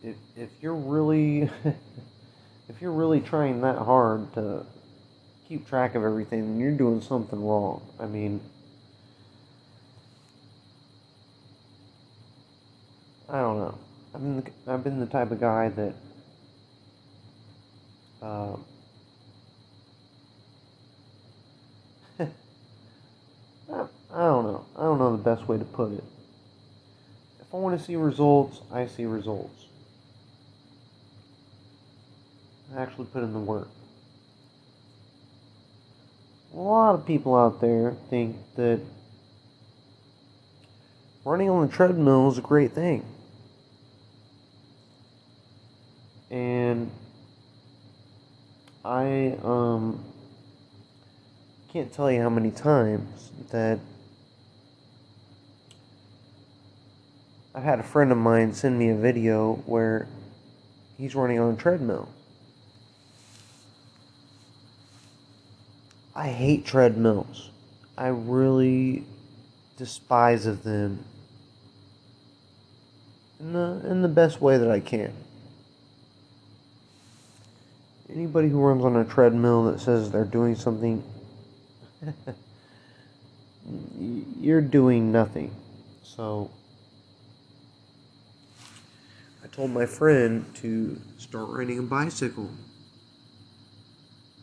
[0.02, 1.50] if, if, if you're really
[2.68, 4.64] if you're really trying that hard to
[5.48, 7.82] keep track of everything, you're doing something wrong.
[7.98, 8.40] I mean,
[13.30, 13.78] I don't know.
[14.12, 15.94] I've been the, I've been the type of guy that
[18.22, 18.56] uh,
[23.72, 23.86] I,
[24.18, 24.66] don't know.
[24.76, 26.02] I don't know the best way to put it.
[27.40, 29.66] If I want to see results, I see results.
[32.74, 33.68] I actually put in the work.
[36.52, 38.80] A lot of people out there think that
[41.24, 43.04] running on the treadmill is a great thing.
[46.30, 46.90] And
[48.84, 50.04] I um
[51.72, 53.78] can't tell you how many times that
[57.54, 60.08] I've had a friend of mine send me a video where
[60.96, 62.08] he's running on a treadmill.
[66.14, 67.50] I hate treadmills.
[67.98, 69.04] I really
[69.76, 71.04] despise of them
[73.40, 75.12] in the in the best way that I can
[78.12, 81.02] anybody who runs on a treadmill that says they're doing something,
[84.40, 85.54] you're doing nothing.
[86.02, 86.50] So,
[89.44, 92.50] I told my friend to start riding a bicycle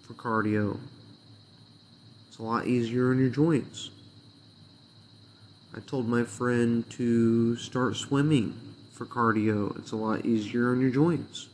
[0.06, 0.80] for cardio.
[2.28, 3.90] It's a lot easier on your joints.
[5.76, 8.60] I told my friend to start swimming
[8.92, 9.78] for cardio.
[9.78, 11.50] It's a lot easier on your joints.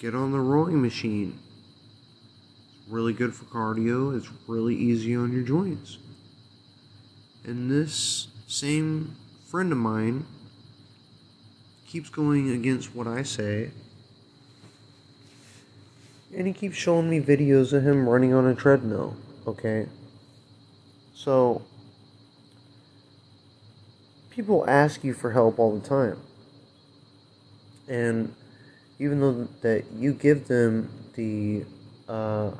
[0.00, 1.38] Get on the rowing machine.
[2.78, 4.16] It's really good for cardio.
[4.16, 5.98] It's really easy on your joints.
[7.44, 9.14] And this same
[9.46, 10.24] friend of mine
[11.86, 13.72] keeps going against what I say.
[16.34, 19.86] And he keeps showing me videos of him running on a treadmill, okay?
[21.12, 21.60] So,
[24.30, 26.16] people ask you for help all the time.
[27.86, 28.34] And
[29.00, 31.64] even though that you give them the
[32.06, 32.50] uh,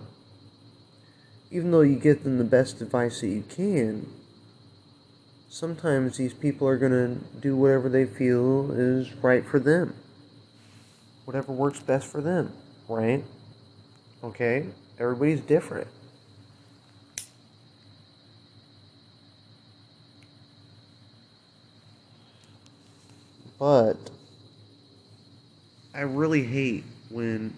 [1.51, 4.09] even though you give them the best advice that you can,
[5.51, 9.95] sometimes these people are going to do whatever they feel is right for them.
[11.27, 12.53] Whatever works best for them,
[12.89, 13.23] right?
[14.25, 14.69] Okay?
[14.99, 15.89] Everybody's different.
[23.59, 24.11] But
[26.01, 27.53] I really hate when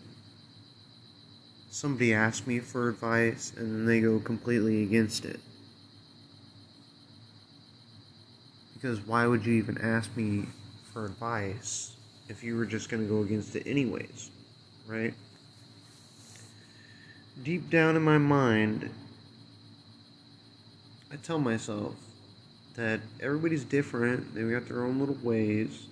[1.70, 5.38] somebody asks me for advice and then they go completely against it.
[8.74, 10.46] Because why would you even ask me
[10.92, 11.94] for advice
[12.28, 14.32] if you were just going to go against it anyways?
[14.88, 15.14] Right?
[17.44, 18.90] Deep down in my mind,
[21.12, 21.94] I tell myself
[22.74, 25.86] that everybody's different, they've got their own little ways,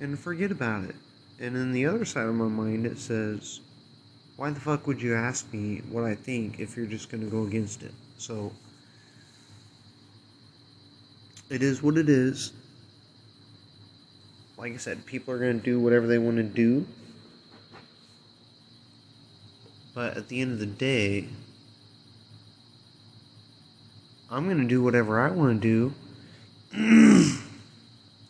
[0.00, 0.94] and forget about it.
[1.40, 3.60] And then the other side of my mind, it says,
[4.36, 7.30] why the fuck would you ask me what I think if you're just going to
[7.30, 7.92] go against it?
[8.18, 8.52] So,
[11.50, 12.52] it is what it is.
[14.56, 16.86] Like I said, people are going to do whatever they want to do.
[19.94, 21.28] But at the end of the day,
[24.30, 25.94] I'm going to do whatever I want to do.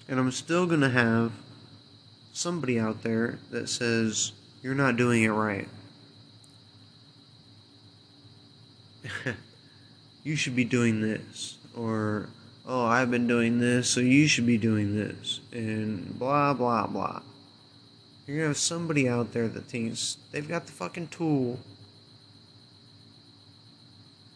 [0.08, 1.32] and I'm still going to have
[2.38, 4.30] somebody out there that says,
[4.62, 5.68] you're not doing it right.
[10.22, 12.28] you should be doing this, or
[12.64, 17.22] oh, I've been doing this, so you should be doing this, and blah blah blah.
[18.26, 21.58] You're gonna have somebody out there that thinks they've got the fucking tool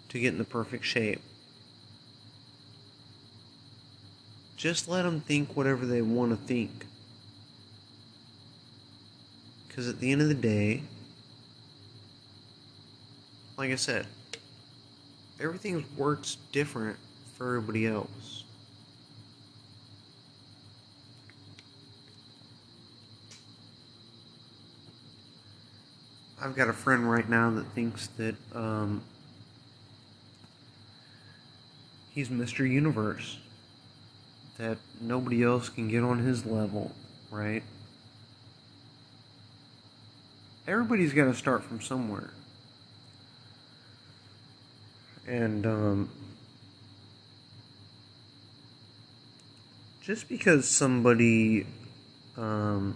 [0.08, 1.20] to get in the perfect shape.
[4.56, 6.86] Just let them think whatever they want to think.
[9.72, 10.82] Because at the end of the day,
[13.56, 14.06] like I said,
[15.40, 16.98] everything works different
[17.38, 18.44] for everybody else.
[26.38, 29.00] I've got a friend right now that thinks that um,
[32.10, 32.68] he's Mr.
[32.70, 33.38] Universe,
[34.58, 36.92] that nobody else can get on his level,
[37.30, 37.62] right?
[40.66, 42.30] Everybody's got to start from somewhere.
[45.26, 46.10] And um,
[50.02, 51.66] just because somebody
[52.36, 52.94] um,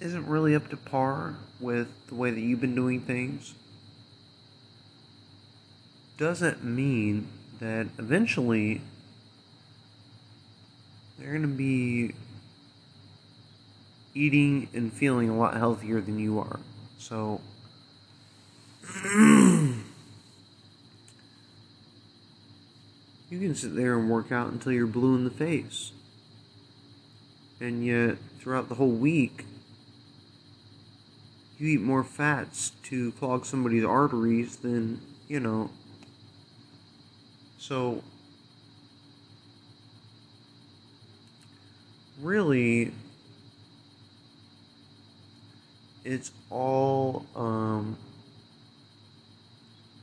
[0.00, 3.54] isn't really up to par with the way that you've been doing things
[6.18, 8.80] doesn't mean that eventually
[11.18, 12.14] they're going to be
[14.14, 16.60] eating and feeling a lot healthier than you are.
[16.98, 17.40] So
[23.32, 25.92] You can sit there and work out until you're blue in the face.
[27.62, 29.46] And yet, throughout the whole week,
[31.56, 35.70] you eat more fats to clog somebody's arteries than, you know.
[37.56, 38.04] So,
[42.20, 42.92] really,
[46.04, 47.96] it's all, um,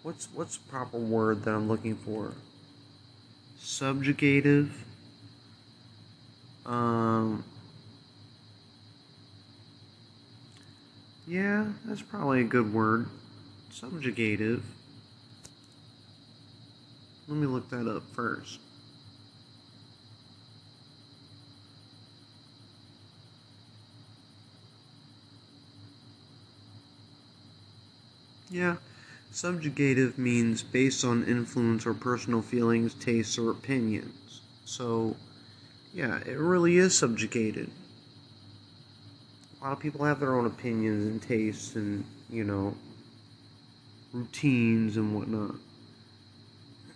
[0.03, 2.33] what's, what's the proper word that I'm looking for?
[3.59, 4.71] subjugative.
[6.65, 7.43] Um,
[11.27, 13.07] yeah, that's probably a good word.
[13.71, 14.63] Subjugative.
[17.27, 18.59] Let me look that up first.
[28.49, 28.77] Yeah.
[29.31, 34.41] Subjugative means based on influence or personal feelings, tastes, or opinions.
[34.65, 35.15] So,
[35.93, 37.69] yeah, it really is subjugated.
[39.59, 42.75] A lot of people have their own opinions and tastes and, you know,
[44.13, 45.55] routines and whatnot.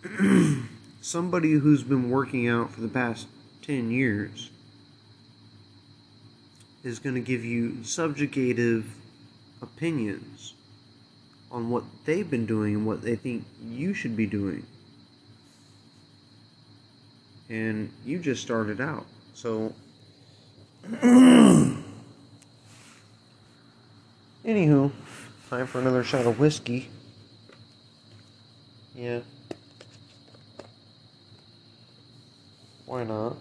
[1.00, 3.28] Somebody who's been working out for the past
[3.62, 4.50] 10 years
[6.82, 8.86] is going to give you subjugative
[9.62, 10.53] opinions
[11.54, 14.66] on what they've been doing and what they think you should be doing.
[17.48, 19.06] And you just started out.
[19.34, 19.72] So,
[20.90, 21.80] anywho,
[25.48, 26.88] time for another shot of whiskey.
[28.96, 29.20] Yeah.
[32.84, 33.36] Why not?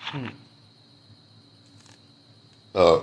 [0.00, 0.26] Hmm.
[2.74, 3.00] Uh,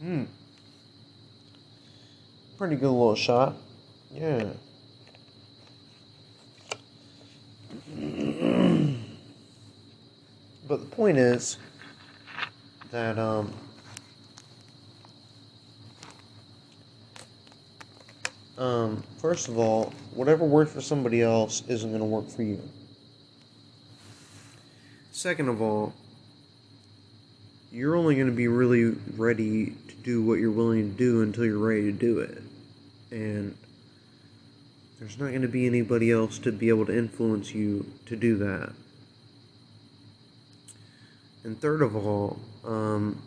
[0.00, 0.24] Hmm.
[2.58, 3.54] Pretty good little shot.
[4.12, 4.50] Yeah.
[10.66, 11.56] but the point is
[12.90, 13.52] that um
[18.56, 22.60] um first of all, whatever works for somebody else isn't going to work for you.
[25.12, 25.94] Second of all,
[27.70, 31.44] you're only going to be really ready to do what you're willing to do until
[31.44, 32.42] you're ready to do it.
[33.10, 33.56] And
[34.98, 38.36] there's not going to be anybody else to be able to influence you to do
[38.38, 38.72] that.
[41.44, 43.22] And third of all, um,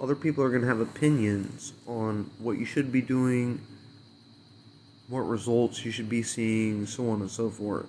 [0.00, 3.60] other people are going to have opinions on what you should be doing,
[5.08, 7.86] what results you should be seeing, so on and so forth.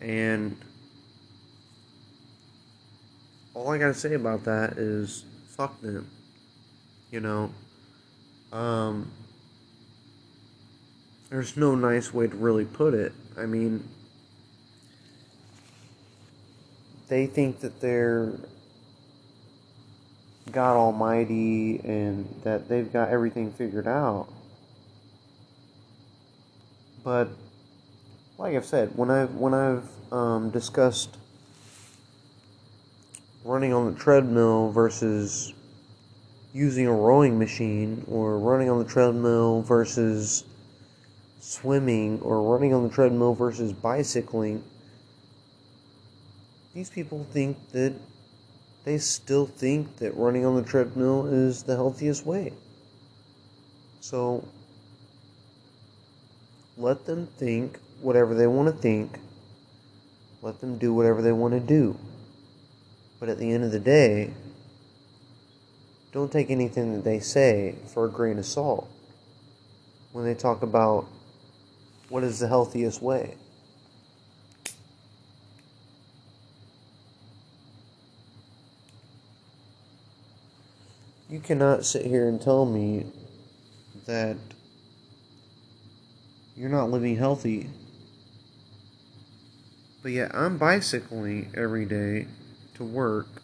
[0.00, 0.56] And
[3.54, 5.24] all I gotta say about that is
[5.56, 6.10] fuck them.
[7.10, 7.52] You know,
[8.52, 9.10] um,
[11.30, 13.12] there's no nice way to really put it.
[13.38, 13.88] I mean,
[17.08, 18.32] they think that they're
[20.50, 24.28] God Almighty and that they've got everything figured out.
[27.02, 27.30] But
[28.38, 31.16] like I've said, when I've when I've um, discussed
[33.44, 35.52] running on the treadmill versus
[36.52, 40.44] using a rowing machine or running on the treadmill versus
[41.40, 44.62] swimming or running on the treadmill versus bicycling,
[46.74, 47.94] these people think that
[48.84, 52.52] they still think that running on the treadmill is the healthiest way.
[54.00, 54.46] So
[56.76, 59.18] let them think whatever they want to think.
[60.42, 61.96] Let them do whatever they want to do.
[63.20, 64.34] But at the end of the day,
[66.12, 68.88] don't take anything that they say for a grain of salt
[70.12, 71.06] when they talk about
[72.08, 73.34] what is the healthiest way.
[81.30, 83.06] You cannot sit here and tell me
[84.04, 84.36] that
[86.54, 87.70] you're not living healthy.
[90.02, 92.26] But yet, I'm bicycling every day
[92.74, 93.41] to work,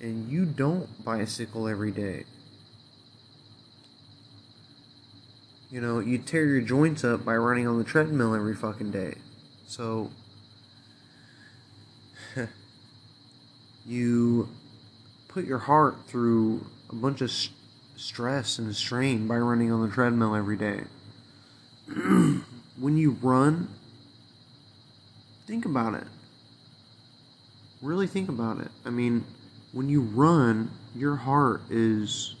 [0.00, 2.24] and you don't bicycle every day.
[5.70, 9.14] You know, you tear your joints up by running on the treadmill every fucking day.
[9.66, 10.10] So,
[13.86, 14.48] you
[15.28, 17.54] put your heart through a bunch of st-
[17.96, 20.84] stress and strain by running on the treadmill every day.
[22.78, 23.68] when you run,
[25.46, 26.06] think about it.
[27.82, 28.70] Really think about it.
[28.84, 29.24] I mean,
[29.76, 32.34] when you run, your heart is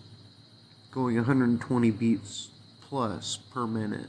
[0.90, 2.48] going 120 beats
[2.80, 4.08] plus per minute.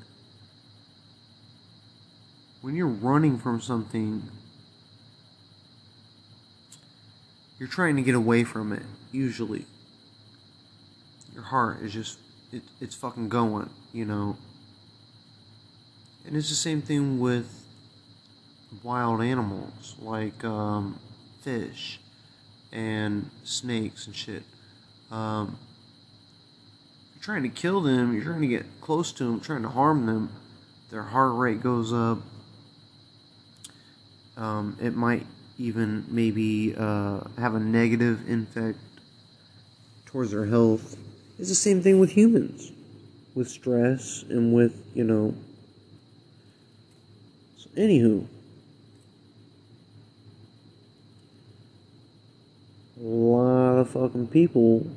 [2.62, 4.24] When you're running from something
[7.60, 9.66] you're trying to get away from it usually.
[11.34, 12.20] Your heart is just
[12.54, 14.38] it, it's fucking going you know?
[16.26, 17.66] And it's the same thing with
[18.84, 20.98] wild animals like um,
[21.42, 22.00] fish
[22.72, 24.44] and snakes and shit
[25.12, 25.58] um,
[27.14, 30.06] you're trying to kill them you're trying to get close to them trying to harm
[30.06, 30.30] them
[30.92, 32.20] their heart rate goes up
[34.38, 35.26] um, it might
[35.58, 38.78] even maybe uh, have a negative effect
[40.06, 40.96] towards their health.
[41.40, 42.72] It's the same thing with humans,
[43.36, 45.34] with stress and with, you know.
[47.58, 48.28] So, anywho,
[53.00, 54.88] a lot of fucking people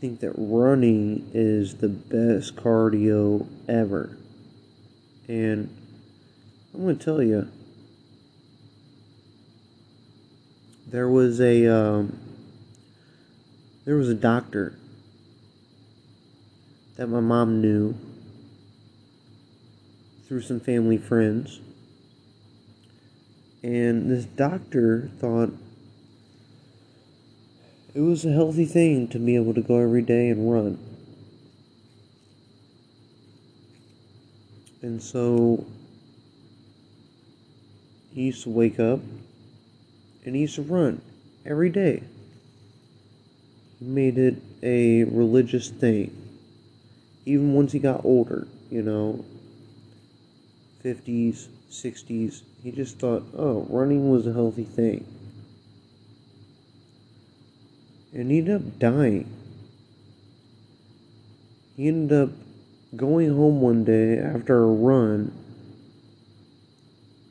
[0.00, 4.16] think that running is the best cardio ever.
[5.28, 5.74] And
[6.72, 7.48] I'm going to tell you,
[10.86, 12.18] there was a um,
[13.84, 14.78] there was a doctor
[16.96, 17.94] that my mom knew
[20.26, 21.60] through some family friends
[23.62, 25.50] and this doctor thought
[27.94, 30.78] it was a healthy thing to be able to go every day and run
[34.82, 35.64] and so
[38.12, 39.00] he used to wake up
[40.24, 41.00] and he used to run
[41.44, 42.02] every day.
[43.78, 46.14] He made it a religious thing.
[47.26, 49.24] Even once he got older, you know,
[50.84, 55.13] 50s, 60s, he just thought, oh, running was a healthy thing.
[58.14, 59.28] And he ended up dying.
[61.76, 62.30] He ended up
[62.94, 65.36] going home one day after a run,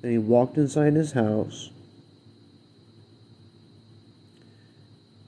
[0.01, 1.69] and he walked inside his house,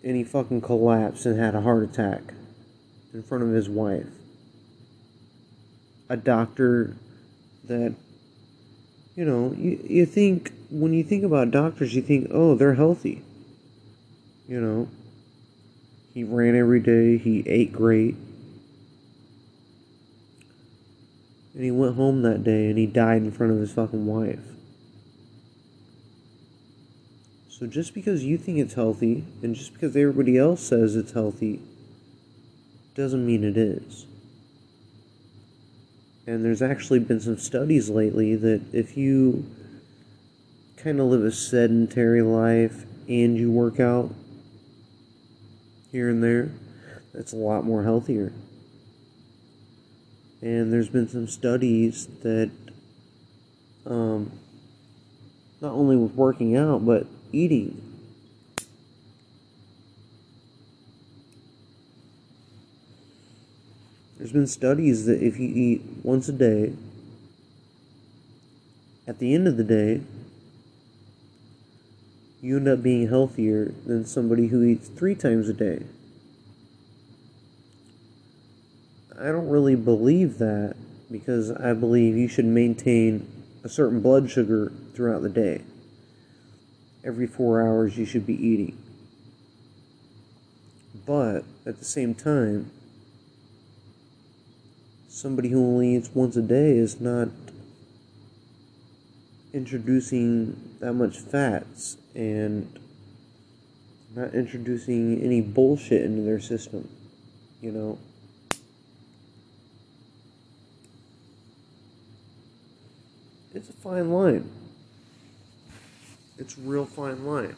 [0.04, 2.34] and he fucking collapsed and had a heart attack
[3.14, 4.08] in front of his wife.
[6.10, 6.98] A doctor
[7.64, 7.96] that,
[9.16, 13.24] you know, you, you think, when you think about doctors, you think, oh, they're healthy.
[14.50, 14.90] You know,
[16.16, 18.16] he ran every day, he ate great
[21.56, 24.44] And he went home that day and he died in front of his fucking wife.
[27.48, 31.62] So just because you think it's healthy and just because everybody else says it's healthy
[32.94, 34.06] doesn't mean it is.
[36.28, 39.46] And there's actually been some studies lately that if you
[40.76, 44.14] kind of live a sedentary life and you work out
[45.96, 46.52] here and there,
[47.14, 48.34] that's a lot more healthier.
[50.42, 52.52] And there's been some studies that
[53.86, 54.30] um,
[55.62, 57.82] not only with working out, but eating.
[64.18, 66.74] There's been studies that if you eat once a day,
[69.08, 70.02] at the end of the day,
[72.46, 75.82] you end up being healthier than somebody who eats three times a day.
[79.20, 80.76] I don't really believe that
[81.10, 83.28] because I believe you should maintain
[83.64, 85.64] a certain blood sugar throughout the day.
[87.04, 88.78] Every four hours, you should be eating.
[91.04, 92.70] But at the same time,
[95.08, 97.30] somebody who only eats once a day is not
[99.52, 102.80] introducing that much fats and
[104.16, 106.90] not introducing any bullshit into their system,
[107.62, 108.00] you know.
[113.56, 114.52] it's a fine line.
[116.38, 117.56] It's a real fine line.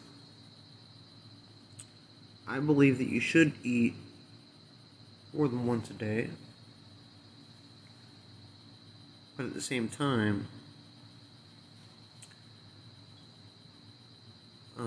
[2.48, 3.96] I believe that you should eat
[5.34, 6.30] more than once a day.
[9.36, 10.48] But at the same time,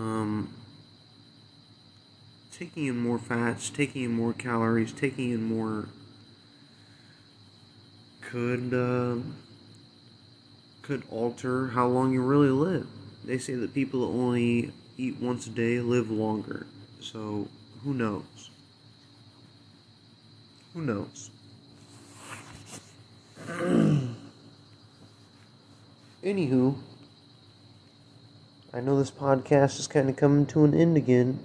[0.01, 0.55] um,
[2.53, 5.89] taking in more fats, taking in more calories, taking in more
[8.21, 8.73] could.
[8.73, 9.17] Uh,
[10.91, 12.85] could alter how long you really live.
[13.25, 16.67] They say that people that only eat once a day live longer.
[17.01, 17.47] So,
[17.85, 18.51] who knows?
[20.75, 21.31] Who knows?
[26.25, 26.77] Anywho,
[28.73, 31.41] I know this podcast is kind of coming to an end again.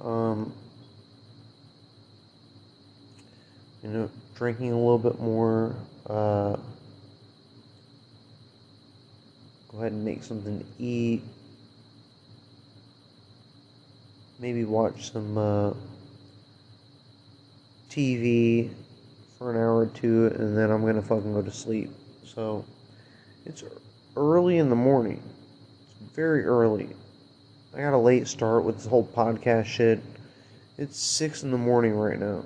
[0.00, 0.52] Um,
[3.82, 5.76] you know, drinking a little bit more.
[6.08, 6.56] Uh,
[9.68, 11.22] Go ahead and make something to eat.
[14.40, 15.72] Maybe watch some uh,
[17.90, 18.70] TV
[19.38, 21.90] for an hour or two, and then I'm gonna fucking go to sleep.
[22.24, 22.64] So
[23.44, 23.62] it's
[24.16, 25.22] early in the morning.
[26.00, 26.88] It's very early.
[27.74, 30.00] I got a late start with this whole podcast shit.
[30.76, 32.44] It's six in the morning right now.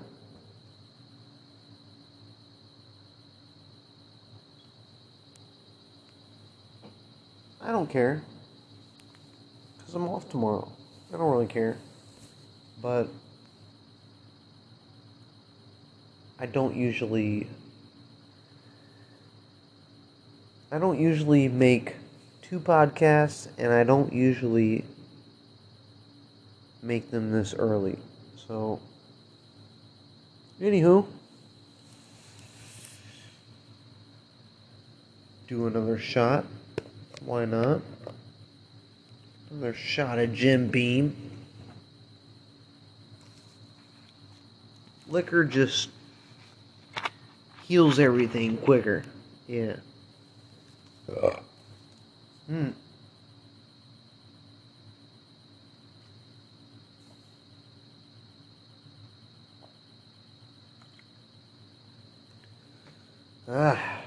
[7.60, 8.22] I don't care.
[9.78, 10.70] Because I'm off tomorrow.
[11.14, 11.76] I don't really care.
[12.80, 13.08] But
[16.38, 17.46] I don't usually.
[20.72, 21.96] I don't usually make
[22.40, 24.86] two podcasts, and I don't usually
[26.82, 27.98] make them this early.
[28.48, 28.80] So,
[30.58, 31.06] anywho,
[35.46, 36.46] do another shot.
[37.22, 37.82] Why not?
[39.50, 41.14] Another shot of Jim Beam.
[45.06, 45.90] Liquor just
[47.64, 49.04] heals everything quicker.
[49.46, 49.76] Yeah.
[51.08, 52.72] Mm.
[63.48, 64.00] Ah,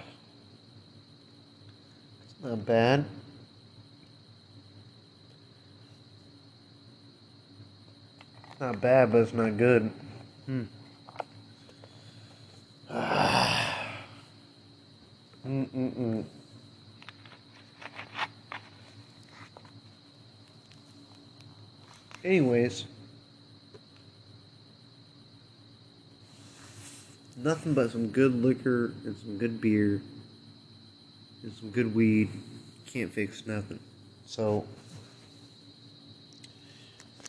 [2.23, 3.05] it's not bad.
[8.51, 9.91] It's not bad, but it's not good.
[10.45, 10.63] Hmm.
[12.89, 14.01] Ah.
[15.45, 16.34] Mm mm mm.
[22.26, 22.86] Anyways,
[27.38, 30.01] nothing but some good liquor and some good beer
[31.43, 32.30] and some good weed
[32.88, 33.80] can't fix nothing.
[34.26, 34.65] So,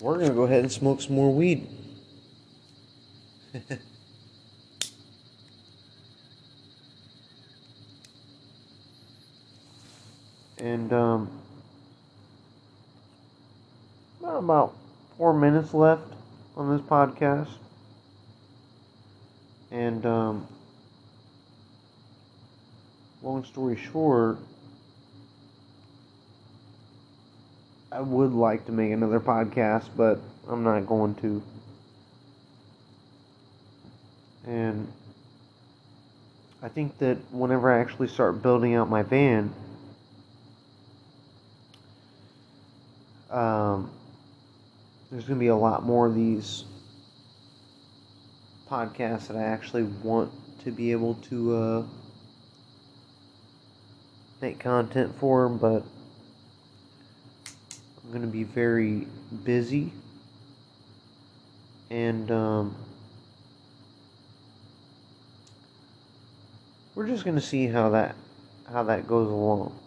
[0.01, 1.69] we're gonna go ahead and smoke some more weed.
[10.59, 11.31] and um,
[14.39, 14.75] about
[15.17, 16.13] four minutes left
[16.57, 17.51] on this podcast,
[19.71, 20.47] and um,
[23.23, 24.39] long story short.
[27.91, 31.43] I would like to make another podcast, but I'm not going to.
[34.47, 34.93] And
[36.63, 39.53] I think that whenever I actually start building out my van,
[43.31, 43.91] um,
[45.11, 46.65] there's going to be a lot more of these
[48.71, 50.33] podcasts that I actually want
[50.65, 51.83] to be able to uh,
[54.41, 55.83] make content for, but
[58.05, 59.07] I'm going to be very
[59.45, 59.93] busy
[61.91, 62.77] and um,
[66.95, 68.17] we're just going to see how that
[68.71, 69.79] how that goes along.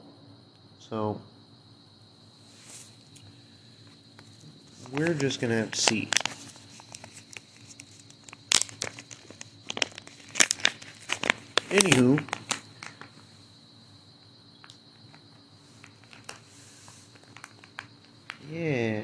[0.79, 1.19] So
[4.91, 6.09] we're just going to have to see.
[11.69, 12.23] Anywho,
[18.51, 19.03] Yeah.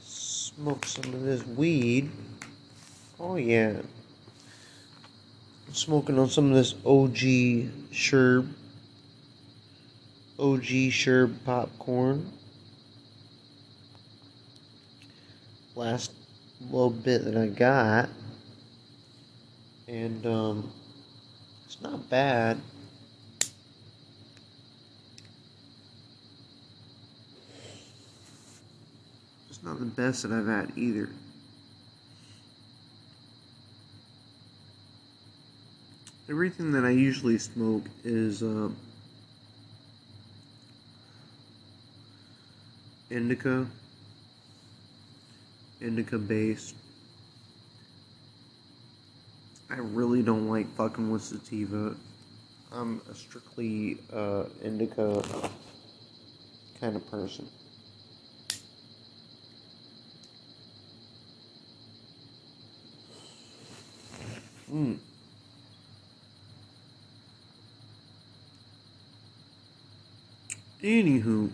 [0.00, 2.10] Smoke some of this weed.
[3.18, 3.80] Oh, yeah.
[5.66, 7.18] I'm smoking on some of this OG
[7.92, 8.48] Sherb.
[10.38, 12.32] OG Sherb popcorn.
[15.78, 16.10] Last
[16.72, 18.08] little bit that I got.
[19.86, 20.72] And, um,
[21.66, 22.60] it's not bad.
[29.48, 31.10] It's not the best that I've had either.
[36.28, 38.68] Everything that I usually smoke is uh,
[43.10, 43.68] indica,
[45.80, 46.74] indica based.
[49.70, 51.94] I really don't like fucking with sativa.
[52.72, 55.22] I'm a strictly uh, indica
[56.80, 57.48] kind of person.
[64.72, 64.98] Mm.
[70.82, 71.50] Anywho.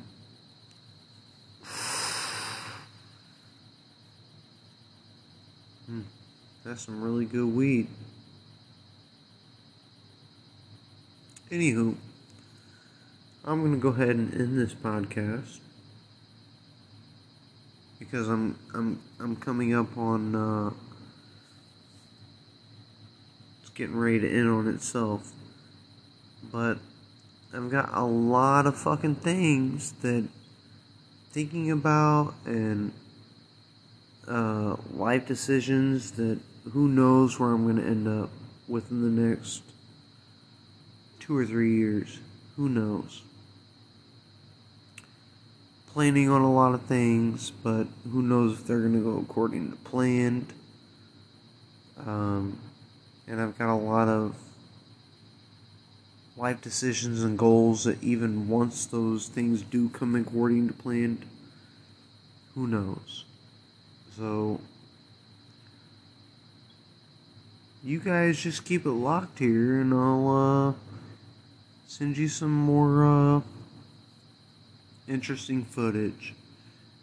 [5.90, 6.02] Mm.
[6.76, 7.86] Some really good weed.
[11.50, 11.94] Anywho,
[13.44, 15.60] I'm gonna go ahead and end this podcast
[18.00, 20.70] because I'm I'm I'm coming up on uh,
[23.60, 25.30] it's getting ready to end on itself.
[26.50, 26.78] But
[27.54, 30.26] I've got a lot of fucking things that
[31.30, 32.92] thinking about and
[34.26, 36.40] uh, life decisions that
[36.72, 38.30] who knows where I'm going to end up
[38.68, 39.62] within the next
[41.20, 42.18] two or three years.
[42.56, 43.22] Who knows?
[45.88, 49.70] Planning on a lot of things, but who knows if they're going to go according
[49.70, 50.46] to plan.
[52.04, 52.58] Um,
[53.28, 54.36] and I've got a lot of
[56.36, 61.24] life decisions and goals that even once those things do come according to plan,
[62.54, 63.24] who knows?
[64.16, 64.60] So,
[67.84, 70.72] you guys just keep it locked here, and I'll uh,
[71.86, 73.40] send you some more uh,
[75.06, 76.34] interesting footage.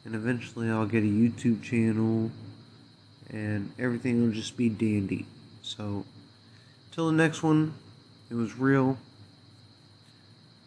[0.03, 2.31] And eventually, I'll get a YouTube channel,
[3.29, 5.27] and everything will just be dandy.
[5.61, 6.03] So,
[6.91, 7.75] till the next one,
[8.31, 8.97] it was real.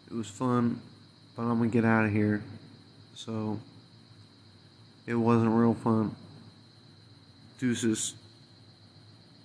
[0.09, 0.79] It was fun,
[1.35, 2.41] but I'm gonna get out of here.
[3.15, 3.59] So,
[5.05, 6.15] it wasn't real fun.
[7.59, 8.13] Deuces.